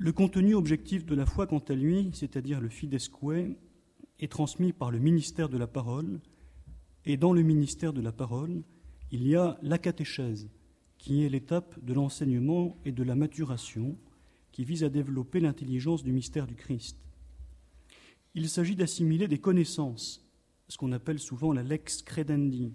[0.00, 3.14] Le contenu objectif de la foi, quant à lui, c'est-à-dire le fidesque,
[4.20, 6.20] est transmis par le ministère de la parole,
[7.04, 8.62] et dans le ministère de la parole,
[9.10, 10.48] il y a la catéchèse,
[10.98, 13.98] qui est l'étape de l'enseignement et de la maturation,
[14.52, 16.96] qui vise à développer l'intelligence du mystère du Christ.
[18.34, 20.24] Il s'agit d'assimiler des connaissances,
[20.68, 22.72] ce qu'on appelle souvent la lex credendi,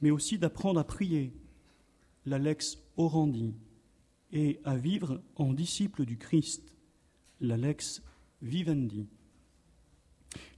[0.00, 1.32] mais aussi d'apprendre à prier,
[2.26, 3.54] la lex orandi,
[4.32, 6.74] et à vivre en disciple du Christ,
[7.40, 8.02] la lex
[8.42, 9.06] vivendi.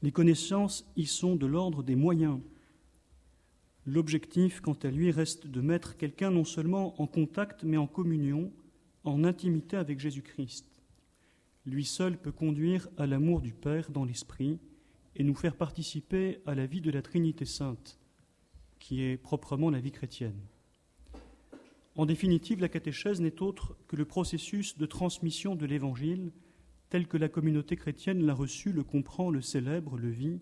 [0.03, 2.41] Les connaissances y sont de l'ordre des moyens.
[3.87, 8.53] L'objectif, quant à lui, reste de mettre quelqu'un non seulement en contact, mais en communion,
[9.05, 10.67] en intimité avec Jésus-Christ.
[11.65, 14.59] Lui seul peut conduire à l'amour du Père dans l'Esprit
[15.17, 17.99] et nous faire participer à la vie de la Trinité sainte,
[18.79, 20.41] qui est proprement la vie chrétienne.
[21.95, 26.33] En définitive, la catéchèse n'est autre que le processus de transmission de l'Évangile
[26.89, 30.41] tel que la communauté chrétienne l'a reçu, le comprend, le célèbre, le vit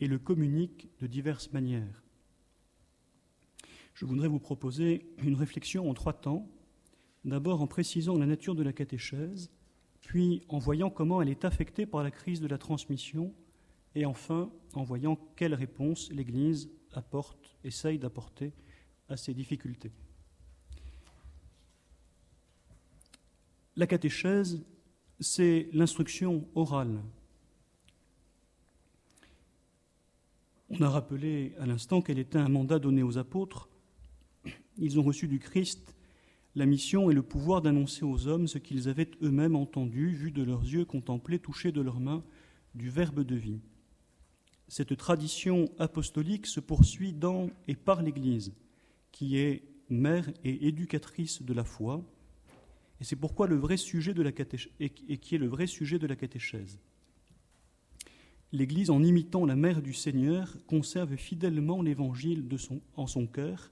[0.00, 2.04] et le communique de diverses manières.
[3.94, 6.48] Je voudrais vous proposer une réflexion en trois temps,
[7.24, 9.50] d'abord en précisant la nature de la catéchèse,
[10.00, 13.34] puis en voyant comment elle est affectée par la crise de la transmission,
[13.94, 18.52] et enfin en voyant quelles réponses l'Église apporte, essaye d'apporter
[19.08, 19.90] à ces difficultés.
[23.76, 24.62] La catéchèse,
[25.20, 27.00] c'est l'instruction orale.
[30.70, 33.68] On a rappelé à l'instant qu'elle était un mandat donné aux apôtres.
[34.78, 35.96] Ils ont reçu du Christ
[36.56, 40.42] la mission et le pouvoir d'annoncer aux hommes ce qu'ils avaient eux-mêmes entendu, vu de
[40.42, 42.24] leurs yeux, contemplé, touché de leurs mains,
[42.74, 43.60] du Verbe de vie.
[44.68, 48.52] Cette tradition apostolique se poursuit dans et par l'Église,
[49.12, 52.04] qui est mère et éducatrice de la foi,
[53.00, 54.30] et c'est pourquoi le vrai sujet de la
[54.78, 56.78] et qui est le vrai sujet de la catéchèse.
[58.52, 62.48] L'Église, en imitant la mère du Seigneur, conserve fidèlement l'Évangile
[62.96, 63.70] en son cœur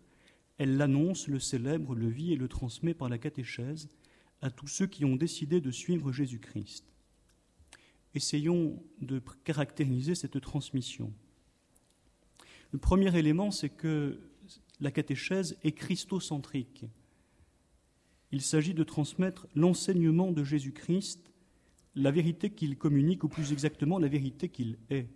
[0.59, 3.89] elle l'annonce, le célèbre, le vit et le transmet par la catéchèse
[4.43, 6.85] à tous ceux qui ont décidé de suivre Jésus-Christ.
[8.15, 11.13] Essayons de caractériser cette transmission.
[12.73, 14.21] Le premier élément, c'est que
[14.81, 16.85] la catéchèse est christocentrique.
[18.31, 21.33] Il s'agit de transmettre l'enseignement de Jésus-Christ,
[21.95, 25.09] la vérité qu'il communique, ou plus exactement la vérité qu'il est.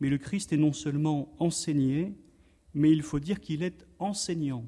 [0.00, 2.14] Mais le Christ est non seulement enseigné,
[2.74, 4.66] mais il faut dire qu'il est enseignant.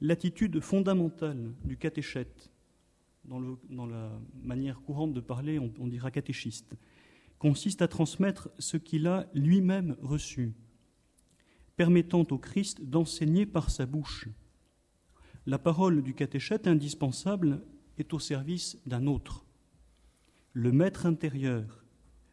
[0.00, 2.50] L'attitude fondamentale du catéchète,
[3.24, 6.74] dans, la manière courante de parler, on, on dira catéchiste,
[7.38, 10.54] consiste à transmettre ce qu'il a lui-même reçu,
[11.76, 14.28] permettant au Christ d'enseigner par sa bouche.
[15.46, 17.60] La parole du catéchète indispensable
[17.98, 19.44] est au service d'un autre.
[20.54, 21.84] Le maître intérieur,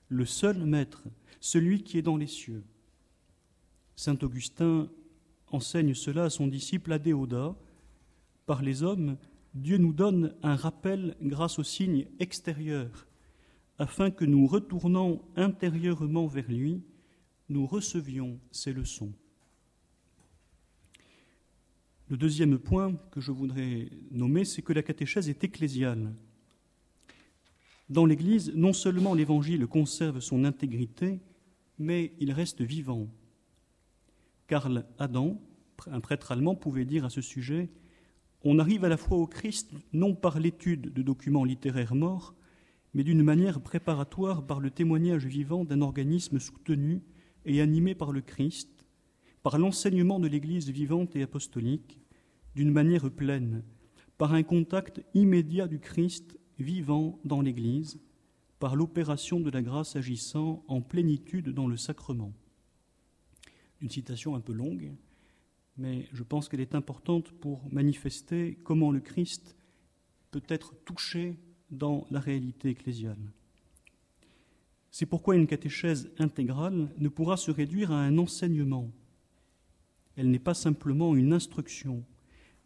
[0.07, 1.03] le seul maître,
[1.41, 2.63] celui qui est dans les cieux.
[3.97, 4.89] Saint Augustin
[5.47, 7.55] enseigne cela à son disciple Adéoda.
[8.45, 9.17] Par les hommes,
[9.53, 13.07] Dieu nous donne un rappel grâce aux signes extérieurs,
[13.77, 16.81] afin que nous retournant intérieurement vers lui,
[17.49, 19.11] nous recevions ses leçons.
[22.11, 26.13] Le deuxième point que je voudrais nommer, c'est que la catéchèse est ecclésiale.
[27.87, 31.21] Dans l'Église, non seulement l'Évangile conserve son intégrité,
[31.79, 33.07] mais il reste vivant.
[34.47, 35.41] Karl Adam,
[35.89, 37.69] un prêtre allemand, pouvait dire à ce sujet
[38.43, 42.35] On arrive à la fois au Christ non par l'étude de documents littéraires morts,
[42.93, 47.03] mais d'une manière préparatoire par le témoignage vivant d'un organisme soutenu
[47.45, 48.83] et animée par le Christ,
[49.43, 52.00] par l'enseignement de l'Église vivante et apostolique,
[52.55, 53.63] d'une manière pleine,
[54.17, 57.99] par un contact immédiat du Christ vivant dans l'Église,
[58.59, 62.33] par l'opération de la grâce agissant en plénitude dans le sacrement.
[63.81, 64.93] Une citation un peu longue,
[65.77, 69.55] mais je pense qu'elle est importante pour manifester comment le Christ
[70.29, 71.39] peut être touché
[71.71, 73.31] dans la réalité ecclésiale.
[74.91, 78.91] C'est pourquoi une catéchèse intégrale ne pourra se réduire à un enseignement.
[80.17, 82.03] Elle n'est pas simplement une instruction.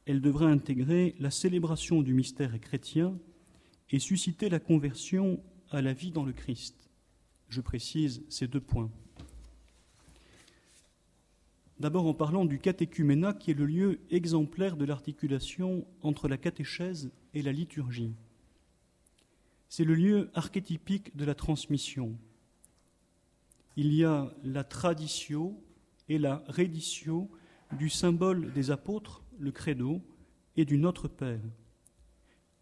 [0.06, 3.18] Elle devra intégrer la célébration du mystère chrétien
[3.90, 5.42] et susciter la conversion
[5.72, 6.90] à la vie dans le Christ.
[7.50, 8.92] Je précise ces deux points.
[11.80, 17.12] D'abord en parlant du catéchuménat qui est le lieu exemplaire de l'articulation entre la catéchèse
[17.34, 18.14] et la liturgie.
[19.68, 22.18] C'est le lieu archétypique de la transmission.
[23.76, 25.62] Il y a la tradition
[26.08, 27.30] et la réditio
[27.74, 30.02] du symbole des apôtres, le credo,
[30.58, 31.42] et du Notre Père.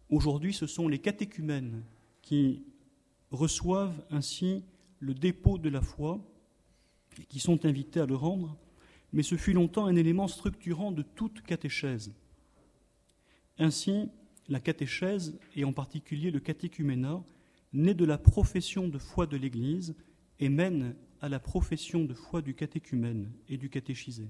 [0.09, 1.84] Aujourd'hui, ce sont les catéchumènes
[2.21, 2.63] qui
[3.32, 4.63] reçoivent ainsi
[4.99, 6.19] le dépôt de la foi
[7.19, 8.57] et qui sont invités à le rendre,
[9.11, 12.13] mais ce fut longtemps un élément structurant de toute catéchèse.
[13.59, 14.09] Ainsi,
[14.49, 17.24] la catéchèse, et en particulier le catéchuménat,
[17.74, 19.95] naît de la profession de foi de l'Église
[20.39, 24.30] et mène à la profession de foi du catéchumène et du catéchisé.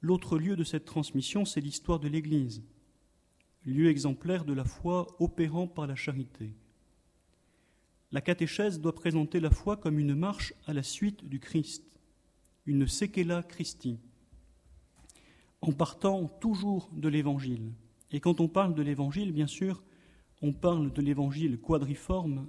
[0.00, 2.62] L'autre lieu de cette transmission, c'est l'histoire de l'Église,
[3.64, 6.54] lieu exemplaire de la foi opérant par la charité.
[8.12, 11.82] La catéchèse doit présenter la foi comme une marche à la suite du Christ,
[12.64, 13.98] une séquela Christi,
[15.60, 17.72] en partant toujours de l'Évangile.
[18.12, 19.82] Et quand on parle de l'Évangile, bien sûr,
[20.42, 22.46] on parle de l'Évangile quadriforme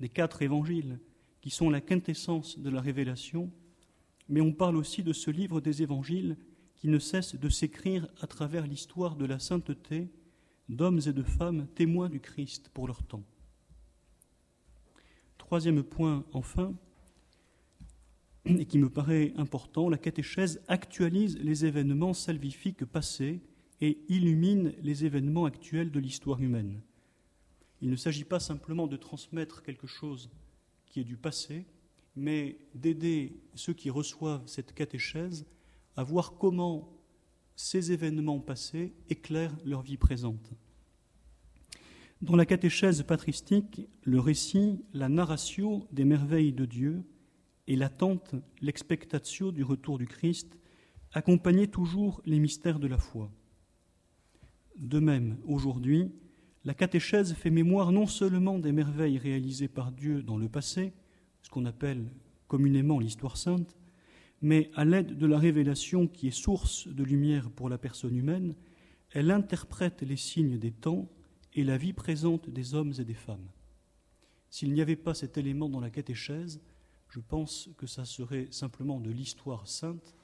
[0.00, 0.98] des quatre évangiles,
[1.40, 3.50] qui sont la quintessence de la révélation,
[4.28, 6.36] mais on parle aussi de ce livre des évangiles
[6.78, 10.08] qui ne cesse de s'écrire à travers l'histoire de la sainteté
[10.68, 13.24] d'hommes et de femmes témoins du Christ pour leur temps.
[15.38, 16.74] Troisième point, enfin,
[18.44, 23.40] et qui me paraît important, la catéchèse actualise les événements salvifiques passés
[23.80, 26.80] et illumine les événements actuels de l'histoire humaine.
[27.80, 30.30] Il ne s'agit pas simplement de transmettre quelque chose
[30.86, 31.66] qui est du passé,
[32.16, 35.46] mais d'aider ceux qui reçoivent cette catéchèse
[35.98, 36.96] à voir comment
[37.56, 40.52] ces événements passés éclairent leur vie présente.
[42.22, 47.02] Dans la catéchèse patristique, le récit, la narration des merveilles de Dieu
[47.66, 50.56] et l'attente, l'expectatio du retour du Christ
[51.14, 53.32] accompagnaient toujours les mystères de la foi.
[54.76, 56.12] De même, aujourd'hui,
[56.64, 60.92] la catéchèse fait mémoire non seulement des merveilles réalisées par Dieu dans le passé,
[61.42, 62.12] ce qu'on appelle
[62.46, 63.76] communément l'histoire sainte,
[64.40, 68.54] mais à l'aide de la révélation qui est source de lumière pour la personne humaine,
[69.10, 71.08] elle interprète les signes des temps
[71.54, 73.48] et la vie présente des hommes et des femmes.
[74.50, 76.60] S'il n'y avait pas cet élément dans la catéchèse,
[77.08, 80.14] je pense que ça serait simplement de l'histoire sainte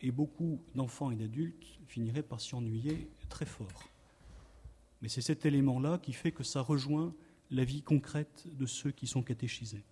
[0.00, 3.90] et beaucoup d'enfants et d'adultes finiraient par s'y ennuyer très fort.
[5.02, 7.14] Mais c'est cet élément-là qui fait que ça rejoint
[7.50, 9.84] la vie concrète de ceux qui sont catéchisés.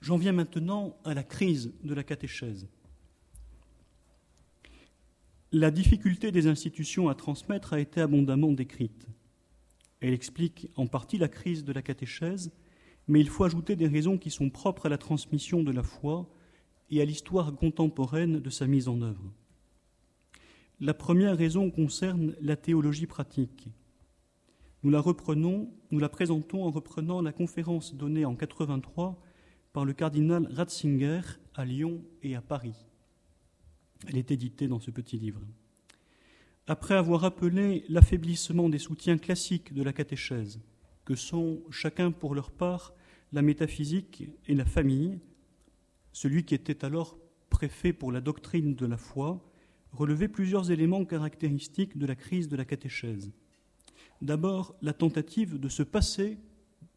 [0.00, 2.68] J'en viens maintenant à la crise de la catéchèse.
[5.50, 9.06] La difficulté des institutions à transmettre a été abondamment décrite.
[10.00, 12.52] Elle explique en partie la crise de la catéchèse,
[13.08, 16.28] mais il faut ajouter des raisons qui sont propres à la transmission de la foi
[16.90, 19.32] et à l'histoire contemporaine de sa mise en œuvre.
[20.80, 23.68] La première raison concerne la théologie pratique.
[24.84, 29.20] Nous la reprenons, nous la présentons en reprenant la conférence donnée en 83
[29.78, 31.20] par le cardinal Ratzinger
[31.54, 32.74] à Lyon et à Paris.
[34.08, 35.40] Elle est éditée dans ce petit livre.
[36.66, 40.58] Après avoir rappelé l'affaiblissement des soutiens classiques de la catéchèse,
[41.04, 42.92] que sont chacun pour leur part
[43.30, 45.20] la métaphysique et la famille,
[46.10, 47.16] celui qui était alors
[47.48, 49.48] préfet pour la doctrine de la foi
[49.92, 53.30] relevait plusieurs éléments caractéristiques de la crise de la catéchèse.
[54.22, 56.36] D'abord, la tentative de se passer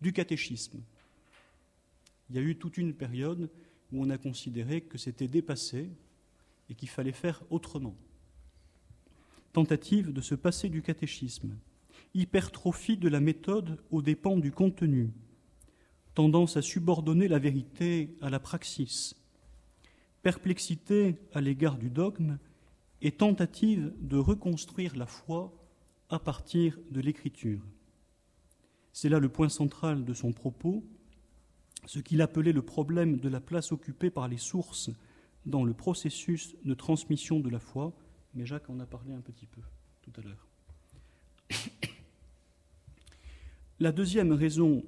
[0.02, 0.82] du catéchisme.
[2.32, 3.50] Il y a eu toute une période
[3.92, 5.92] où on a considéré que c'était dépassé,
[6.72, 7.98] et qu'il fallait faire autrement.
[9.52, 11.58] Tentative de se passer du catéchisme,
[12.14, 15.12] hypertrophie de la méthode aux dépens du contenu,
[16.14, 19.18] tendance à subordonner la vérité à la praxis,
[20.22, 22.38] perplexité à l'égard du dogme
[23.02, 25.54] et tentative de reconstruire la foi
[26.08, 27.62] à partir de l'écriture.
[28.94, 30.86] C'est là le point central de son propos,
[31.86, 34.90] ce qu'il appelait le problème de la place occupée par les sources
[35.46, 37.94] dans le processus de transmission de la foi,
[38.34, 39.62] mais Jacques en a parlé un petit peu
[40.02, 40.48] tout à l'heure.
[43.80, 44.84] La deuxième raison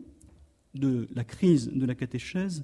[0.76, 2.64] de la crise de la catéchèse,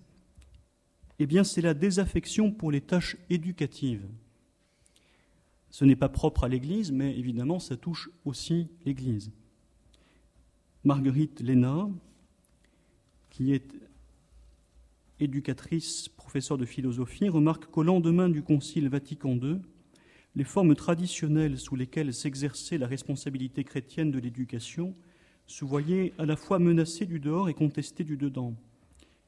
[1.18, 4.08] eh bien, c'est la désaffection pour les tâches éducatives.
[5.70, 9.32] Ce n'est pas propre à l'Église, mais évidemment, ça touche aussi l'Église.
[10.84, 11.90] Marguerite Léna,
[13.30, 13.74] qui est
[15.20, 19.60] éducatrice, professeure de philosophie, remarque qu'au lendemain du Concile Vatican II,
[20.36, 24.96] les formes traditionnelles sous lesquelles s'exerçait la responsabilité chrétienne de l'éducation
[25.48, 28.56] se voyaient à la fois menacées du dehors et contestées du dedans.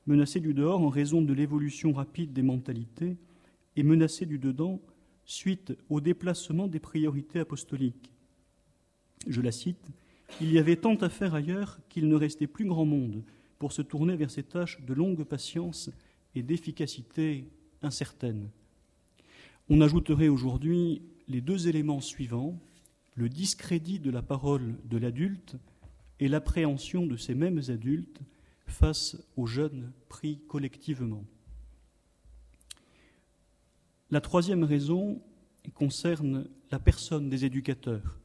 [0.05, 3.17] Menacées du dehors en raison de l'évolution rapide des mentalités
[3.75, 4.79] et menacées du dedans
[5.25, 8.11] suite au déplacement des priorités apostoliques.
[9.27, 9.91] Je la cite
[10.39, 13.23] Il y avait tant à faire ailleurs qu'il ne restait plus grand monde
[13.61, 15.91] pour se tourner vers ces tâches de longue patience
[16.33, 17.47] et d'efficacité
[17.83, 18.49] incertaine.
[19.69, 22.59] On ajouterait aujourd'hui les deux éléments suivants,
[23.13, 25.57] le discrédit de la parole de l'adulte
[26.19, 28.21] et l'appréhension de ces mêmes adultes
[28.65, 31.23] face aux jeunes pris collectivement.
[34.09, 35.21] La troisième raison
[35.75, 38.17] concerne la personne des éducateurs.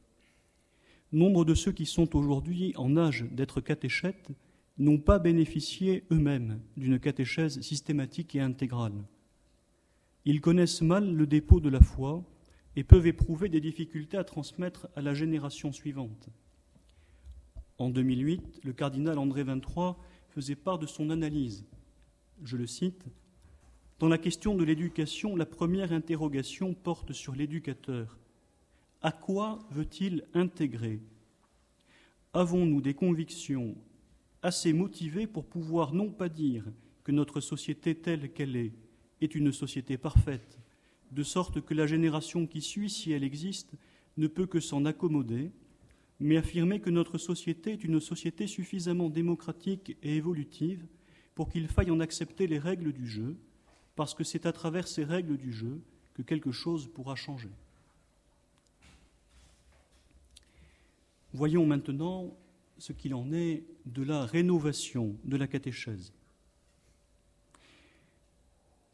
[1.11, 4.31] Nombre de ceux qui sont aujourd'hui en âge d'être catéchètes
[4.77, 9.05] n'ont pas bénéficié eux-mêmes d'une catéchèse systématique et intégrale.
[10.25, 12.23] Ils connaissent mal le dépôt de la foi
[12.75, 16.29] et peuvent éprouver des difficultés à transmettre à la génération suivante.
[17.79, 19.93] En 2008, le cardinal André XXIII
[20.29, 21.65] faisait part de son analyse.
[22.43, 23.05] Je le cite
[23.99, 28.19] Dans la question de l'éducation, la première interrogation porte sur l'éducateur.
[29.01, 31.01] À quoi veut-il intégrer?
[32.33, 33.75] Avons-nous des convictions
[34.41, 36.63] assez motivées pour pouvoir non pas dire
[37.03, 38.73] que notre société telle qu'elle est
[39.21, 40.59] est une société parfaite,
[41.11, 43.73] de sorte que la génération qui suit, si elle existe,
[44.17, 45.51] ne peut que s'en accommoder,
[46.19, 50.85] mais affirmer que notre société est une société suffisamment démocratique et évolutive
[51.35, 53.35] pour qu'il faille en accepter les règles du jeu,
[53.95, 55.81] parce que c'est à travers ces règles du jeu
[56.13, 57.51] que quelque chose pourra changer.
[61.33, 62.35] Voyons maintenant
[62.79, 66.13] ce qu'il en est de la rénovation de la catéchèse.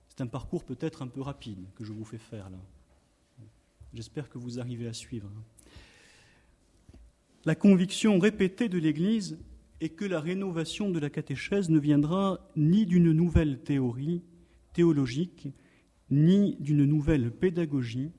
[0.09, 2.59] C'est un parcours peut-être un peu rapide que je vous fais faire là.
[3.93, 5.29] J'espère que vous arrivez à suivre.
[7.45, 9.37] La conviction répétée de l'Église
[9.81, 14.21] est que la rénovation de la catéchèse ne viendra ni d'une nouvelle théorie
[14.73, 15.49] théologique,
[16.09, 18.11] ni d'une nouvelle pédagogie,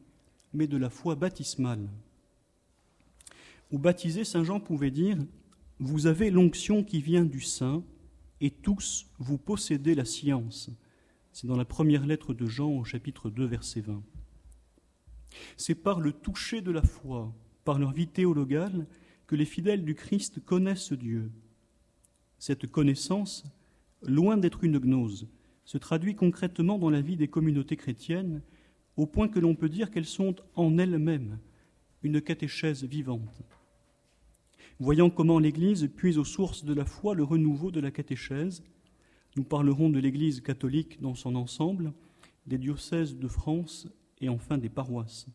[0.53, 1.89] mais de la foi baptismale.
[3.73, 5.19] Au baptisé, Saint Jean pouvait dire
[5.81, 7.83] vous avez l'onction qui vient du Saint,
[8.41, 10.71] et tous vous possédez la science.
[11.33, 14.03] C'est dans la première lettre de Jean au chapitre 2, verset 20.
[15.57, 18.87] C'est par le toucher de la foi, par leur vie théologale,
[19.27, 21.33] que les fidèles du Christ connaissent Dieu.
[22.39, 23.45] Cette connaissance,
[24.03, 25.29] loin d'être une gnose,
[25.65, 28.43] se traduit concrètement dans la vie des communautés chrétiennes,
[28.97, 31.39] au point que l'on peut dire qu'elles sont en elles-mêmes
[32.03, 33.43] une catéchèse vivante
[34.81, 38.63] voyant comment l'Église puise aux sources de la foi le renouveau de la catéchèse.
[39.37, 41.93] Nous parlerons de l'Église catholique dans son ensemble,
[42.47, 43.89] des diocèses de France
[44.21, 45.27] et enfin des paroisses.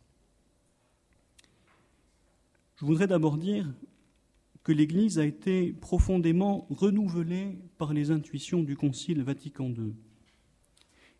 [2.77, 3.67] Je voudrais d'abord dire
[4.63, 9.93] que l'Église a été profondément renouvelée par les intuitions du Concile Vatican II.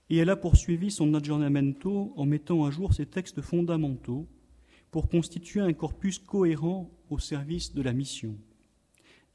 [0.10, 4.28] Et elle a poursuivi son aggiornamento en mettant à jour ses textes fondamentaux
[4.92, 8.38] pour constituer un corpus cohérent au service de la mission.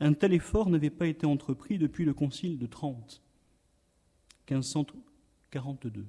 [0.01, 3.23] Un tel effort n'avait pas été entrepris depuis le Concile de Trente,
[4.51, 6.07] 1542.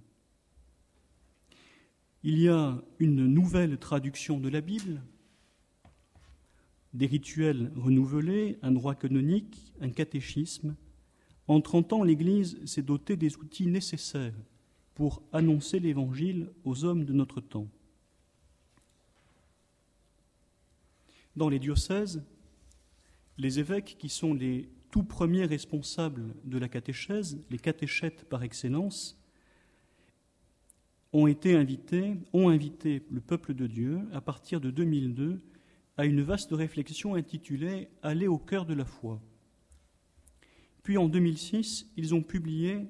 [2.24, 5.04] Il y a une nouvelle traduction de la Bible,
[6.96, 10.76] des rituels renouvelés, un droit canonique, un catéchisme.
[11.48, 14.34] En trente ans, l'Église s'est dotée des outils nécessaires
[14.96, 17.68] pour annoncer l'Évangile aux hommes de notre temps.
[21.36, 22.24] Dans les diocèses,
[23.38, 29.20] les évêques, qui sont les tout premiers responsables de la catéchèse, les catéchètes par excellence,
[31.12, 35.42] ont été invités, ont invité le peuple de Dieu à partir de 2002
[35.98, 39.22] à une vaste réflexion intitulée Aller au cœur de la foi.
[40.84, 42.86] Puis en 2006, ils ont publié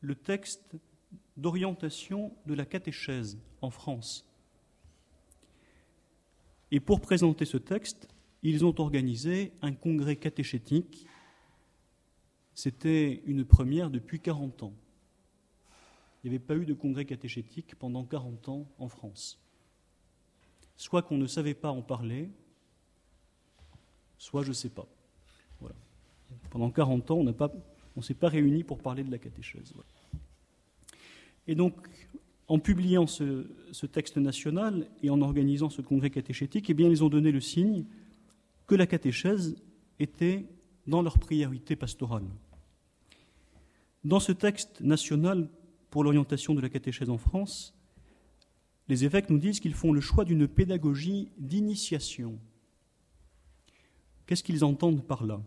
[0.00, 0.76] le texte
[1.36, 4.27] d'orientation de la catéchèse en France.
[6.70, 8.08] Et pour présenter ce texte,
[8.42, 11.06] ils ont organisé un congrès catéchétique.
[12.54, 14.74] C'était une première depuis 40 ans.
[16.22, 19.38] Il n'y avait pas eu de congrès catéchétique pendant 40 ans en France.
[20.76, 22.30] Soit qu'on ne savait pas en parler,
[24.18, 24.86] soit je ne sais pas.
[25.60, 25.76] Voilà.
[26.50, 29.72] Pendant 40 ans, on ne s'est pas réunis pour parler de la catéchèse.
[31.46, 31.74] Et donc,
[32.48, 37.10] en publiant ce, texte national et en organisant ce congrès catéchétique, eh bien, ils ont
[37.10, 37.84] donné le signe
[38.66, 39.56] que la catéchèse
[40.00, 40.46] était
[40.86, 42.24] dans leur priorité pastorale.
[44.04, 45.48] Dans ce texte national
[45.90, 47.74] pour l'orientation de la catéchèse en France,
[48.88, 52.38] les évêques nous disent qu'ils font le choix d'une pédagogie d'initiation.
[54.26, 55.42] Qu'est-ce qu'ils entendent par là?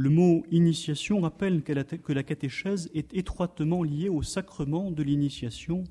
[0.00, 5.84] Le mot initiation rappelle que la catéchèse est étroitement liée au sacrement de l'initiation,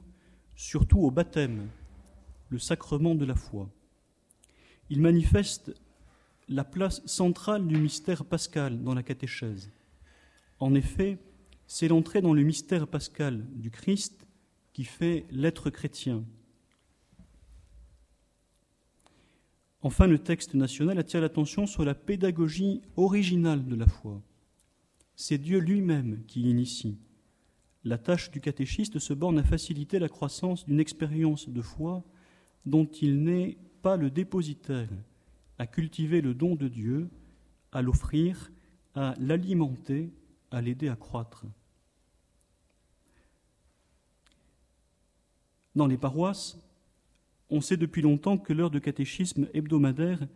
[0.55, 1.69] surtout au baptême,
[2.49, 3.69] le sacrement de la foi.
[4.89, 5.79] Il manifeste
[6.47, 9.69] la place centrale du mystère pascal dans la catéchèse.
[10.57, 11.19] En effet,
[11.67, 14.25] c'est l'entrée dans le mystère pascal du Christ
[14.73, 16.25] qui fait l'être chrétien.
[19.81, 24.21] Enfin, le texte national attire l'attention sur la pédagogie originale de la foi.
[25.15, 26.97] C'est Dieu lui-même qui initie.
[27.85, 32.03] La tâche du catéchiste se borne à faciliter la croissance d'une expérience de foi
[32.65, 34.89] dont il n'est pas le dépositaire,
[35.57, 37.09] à cultiver le don de Dieu,
[37.71, 38.51] à l'offrir,
[38.95, 40.11] à l'alimenter,
[40.51, 41.45] à l'aider à croître.
[45.75, 46.57] Dans les paroisses,
[47.49, 50.27] on sait depuis longtemps que l'heure de catéchisme hebdomadaire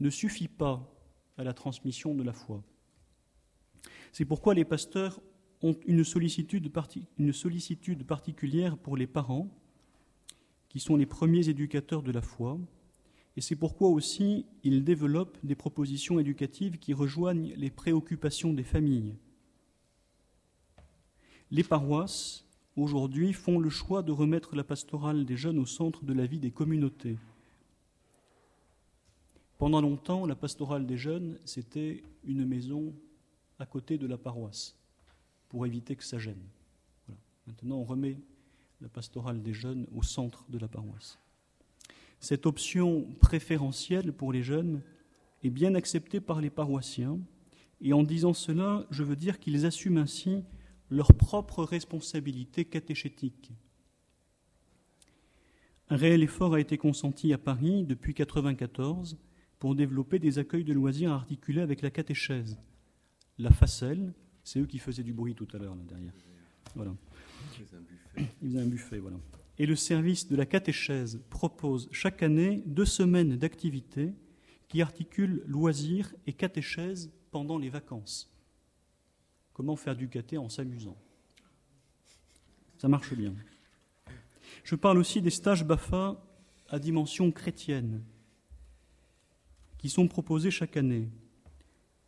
[0.00, 0.92] ne suffit pas
[1.38, 2.62] à la transmission de la foi.
[4.12, 5.20] C'est pourquoi les pasteurs
[5.62, 6.70] ont une sollicitude,
[8.06, 9.48] particulière pour les parents,
[10.68, 12.58] qui sont les premiers éducateurs de la foi,
[13.36, 19.14] et c'est pourquoi aussi ils développent des propositions éducatives qui rejoignent les préoccupations des familles.
[21.50, 22.45] Les paroisses
[22.76, 26.38] aujourd'hui font le choix de remettre la pastorale des jeunes au centre de la vie
[26.38, 27.18] des communautés.
[29.58, 32.92] Pendant longtemps, la pastorale des jeunes, c'était une maison
[33.58, 34.76] à côté de la paroisse,
[35.48, 36.42] pour éviter que ça gêne.
[37.46, 38.18] Maintenant, on remet
[38.82, 41.18] la pastorale des jeunes au centre de la paroisse.
[42.20, 44.82] Cette option préférentielle pour les jeunes
[45.42, 47.18] est bien acceptée par les paroissiens,
[47.80, 50.42] et en disant cela, je veux dire qu'ils assument ainsi
[50.90, 53.52] leur propre responsabilité catéchétique.
[55.88, 59.16] Un réel effort a été consenti à Paris depuis 1994
[59.58, 62.58] pour développer des accueils de loisirs articulés avec la catéchèse.
[63.38, 64.12] La facelle,
[64.42, 66.12] c'est eux qui faisaient du bruit tout à l'heure là derrière.
[66.74, 66.94] Voilà.
[67.58, 68.98] Ils faisaient un buffet.
[68.98, 69.16] voilà.
[69.58, 74.12] Et le service de la catéchèse propose chaque année deux semaines d'activités
[74.68, 78.35] qui articulent loisirs et catéchèse pendant les vacances.
[79.56, 80.98] Comment faire du caté en s'amusant?
[82.76, 83.34] Ça marche bien.
[84.64, 86.22] Je parle aussi des stages BAFA
[86.68, 88.02] à dimension chrétienne
[89.78, 91.08] qui sont proposés chaque année.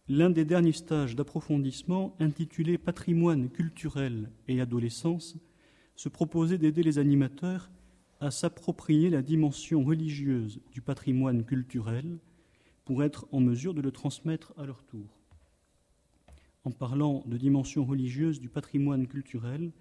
[0.08, 5.34] L'un des derniers stages d'approfondissement, intitulé Patrimoine culturel et adolescence,
[5.96, 7.70] se proposait d'aider les animateurs
[8.20, 12.18] à s'approprier la dimension religieuse du patrimoine culturel
[12.84, 15.17] pour être en mesure de le transmettre à leur tour
[16.68, 19.72] en parlant de dimension religieuse du patrimoine culturel,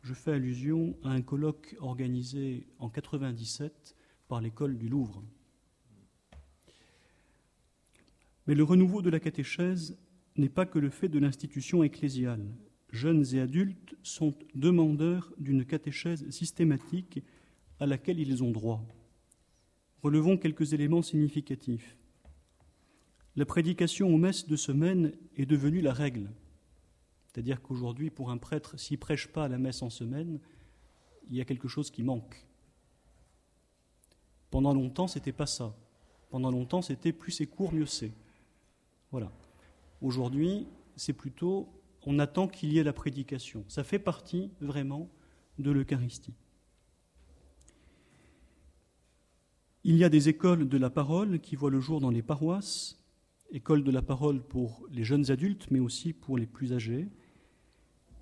[0.00, 3.94] je fais allusion à un colloque organisé en 1997
[4.26, 5.22] par l'école du Louvre.
[8.46, 9.98] Mais le renouveau de la catéchèse
[10.38, 12.46] n'est pas que le fait de l'institution ecclésiale.
[12.90, 17.22] Jeunes et adultes sont demandeurs d'une catéchèse systématique
[17.80, 18.82] à laquelle ils ont droit.
[20.02, 21.98] Relevons quelques éléments significatifs.
[23.36, 26.30] La prédication aux messes de semaine est devenue la règle.
[27.26, 30.40] C'est-à-dire qu'aujourd'hui, pour un prêtre, s'il ne prêche pas à la messe en semaine,
[31.28, 32.44] il y a quelque chose qui manque.
[34.50, 35.76] Pendant longtemps, ce n'était pas ça.
[36.30, 38.12] Pendant longtemps, c'était plus c'est court, mieux c'est.
[39.12, 39.30] Voilà.
[40.00, 40.66] Aujourd'hui,
[40.96, 41.68] c'est plutôt
[42.06, 43.64] on attend qu'il y ait la prédication.
[43.68, 45.08] Ça fait partie vraiment
[45.58, 46.34] de l'Eucharistie.
[49.84, 52.99] Il y a des écoles de la parole qui voient le jour dans les paroisses,
[53.52, 57.08] école de la parole pour les jeunes adultes, mais aussi pour les plus âgés.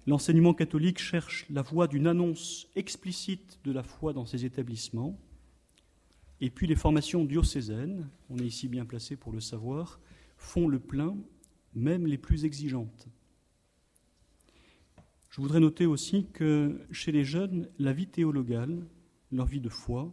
[0.06, 5.18] L'enseignement catholique cherche la voie d'une annonce explicite de la foi dans ces établissements.
[6.40, 10.00] Et puis les formations diocésaines, on est ici bien placé pour le savoir,
[10.36, 11.16] font le plein,
[11.74, 13.08] même les plus exigeantes.
[15.30, 18.86] Je voudrais noter aussi que chez les jeunes, la vie théologale,
[19.30, 20.12] leur vie de foi,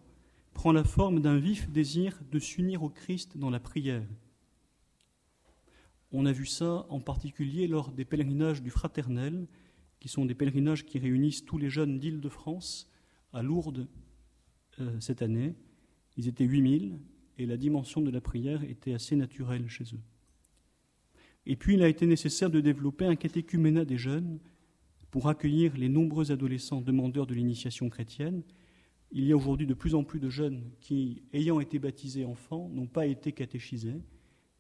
[0.53, 4.07] prend la forme d'un vif désir de s'unir au Christ dans la prière.
[6.11, 9.47] On a vu ça en particulier lors des pèlerinages du fraternel,
[9.99, 12.91] qui sont des pèlerinages qui réunissent tous les jeunes d'Île-de-France
[13.33, 13.87] à Lourdes
[14.79, 15.55] euh, cette année.
[16.17, 16.99] Ils étaient 8000
[17.37, 20.01] et la dimension de la prière était assez naturelle chez eux.
[21.45, 24.39] Et puis il a été nécessaire de développer un catéchuménat des jeunes
[25.11, 28.43] pour accueillir les nombreux adolescents demandeurs de l'initiation chrétienne.
[29.11, 32.69] Il y a aujourd'hui de plus en plus de jeunes qui, ayant été baptisés enfants,
[32.69, 34.01] n'ont pas été catéchisés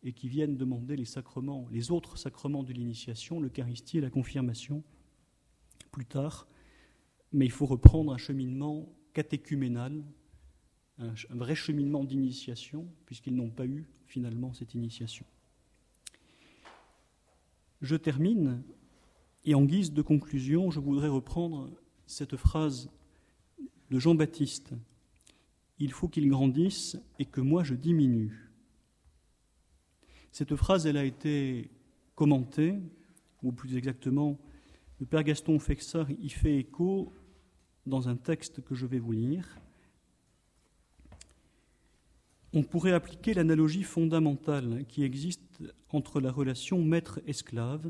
[0.05, 4.83] et qui viennent demander les autres sacrements de l'initiation, l'Eucharistie et la confirmation,
[5.91, 6.47] plus tard.
[7.33, 10.03] Mais il faut reprendre un cheminement catéchuménal,
[10.99, 15.25] un, vrai cheminement d'initiation, puisqu'ils n'ont pas eu finalement cette initiation.
[17.81, 18.61] Je termine,
[19.43, 21.71] et en guise de conclusion, je voudrais reprendre
[22.05, 22.91] cette phrase
[23.89, 24.73] de Jean-Baptiste.
[25.79, 28.44] Il faut qu'il grandisse et que moi je diminue.
[30.35, 31.71] Cette phrase, elle a été
[32.13, 32.77] commentée,
[33.41, 34.37] ou plus exactement,
[34.99, 37.13] le Père Gaston Fexard y fait écho
[37.85, 39.57] dans un texte que je vais vous lire.
[42.51, 47.89] On pourrait appliquer l'analogie fondamentale qui existe entre la relation maître-esclave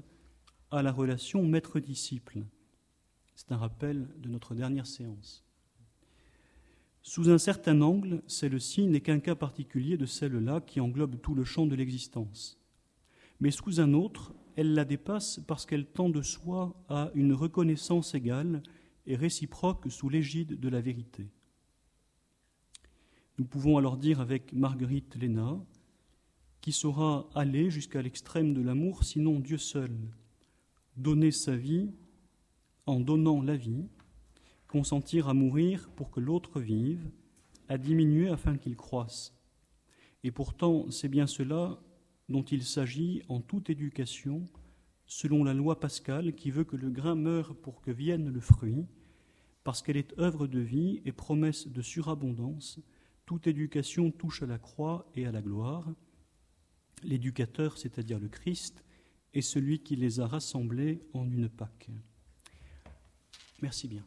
[0.70, 2.46] à la relation maître-disciple.
[3.34, 5.45] C'est un rappel de notre dernière séance.
[7.08, 11.44] Sous un certain angle, celle-ci n'est qu'un cas particulier de celle-là qui englobe tout le
[11.44, 12.60] champ de l'existence.
[13.40, 18.16] Mais sous un autre, elle la dépasse parce qu'elle tend de soi à une reconnaissance
[18.16, 18.64] égale
[19.06, 21.30] et réciproque sous l'égide de la vérité.
[23.38, 25.64] Nous pouvons alors dire avec Marguerite Léna,
[26.60, 29.96] qui saura aller jusqu'à l'extrême de l'amour, sinon Dieu seul,
[30.98, 31.92] donner sa vie
[32.88, 33.86] en donnant la vie,
[34.76, 37.10] consentir à mourir pour que l'autre vive,
[37.70, 39.34] à diminuer afin qu'il croisse.
[40.26, 41.80] Et pourtant, c'est bien cela
[42.28, 44.44] dont il s'agit en toute éducation,
[45.06, 48.86] selon la loi pascale qui veut que le grain meure pour que vienne le fruit,
[49.64, 52.82] parce qu'elle est œuvre de vie et promesse de surabondance,
[53.26, 55.90] toute éducation touche à la croix et à la gloire.
[57.02, 58.84] L'éducateur, c'est-à-dire le Christ,
[59.34, 61.92] est celui qui les a rassemblés en une Pâque.
[63.62, 64.06] Merci bien.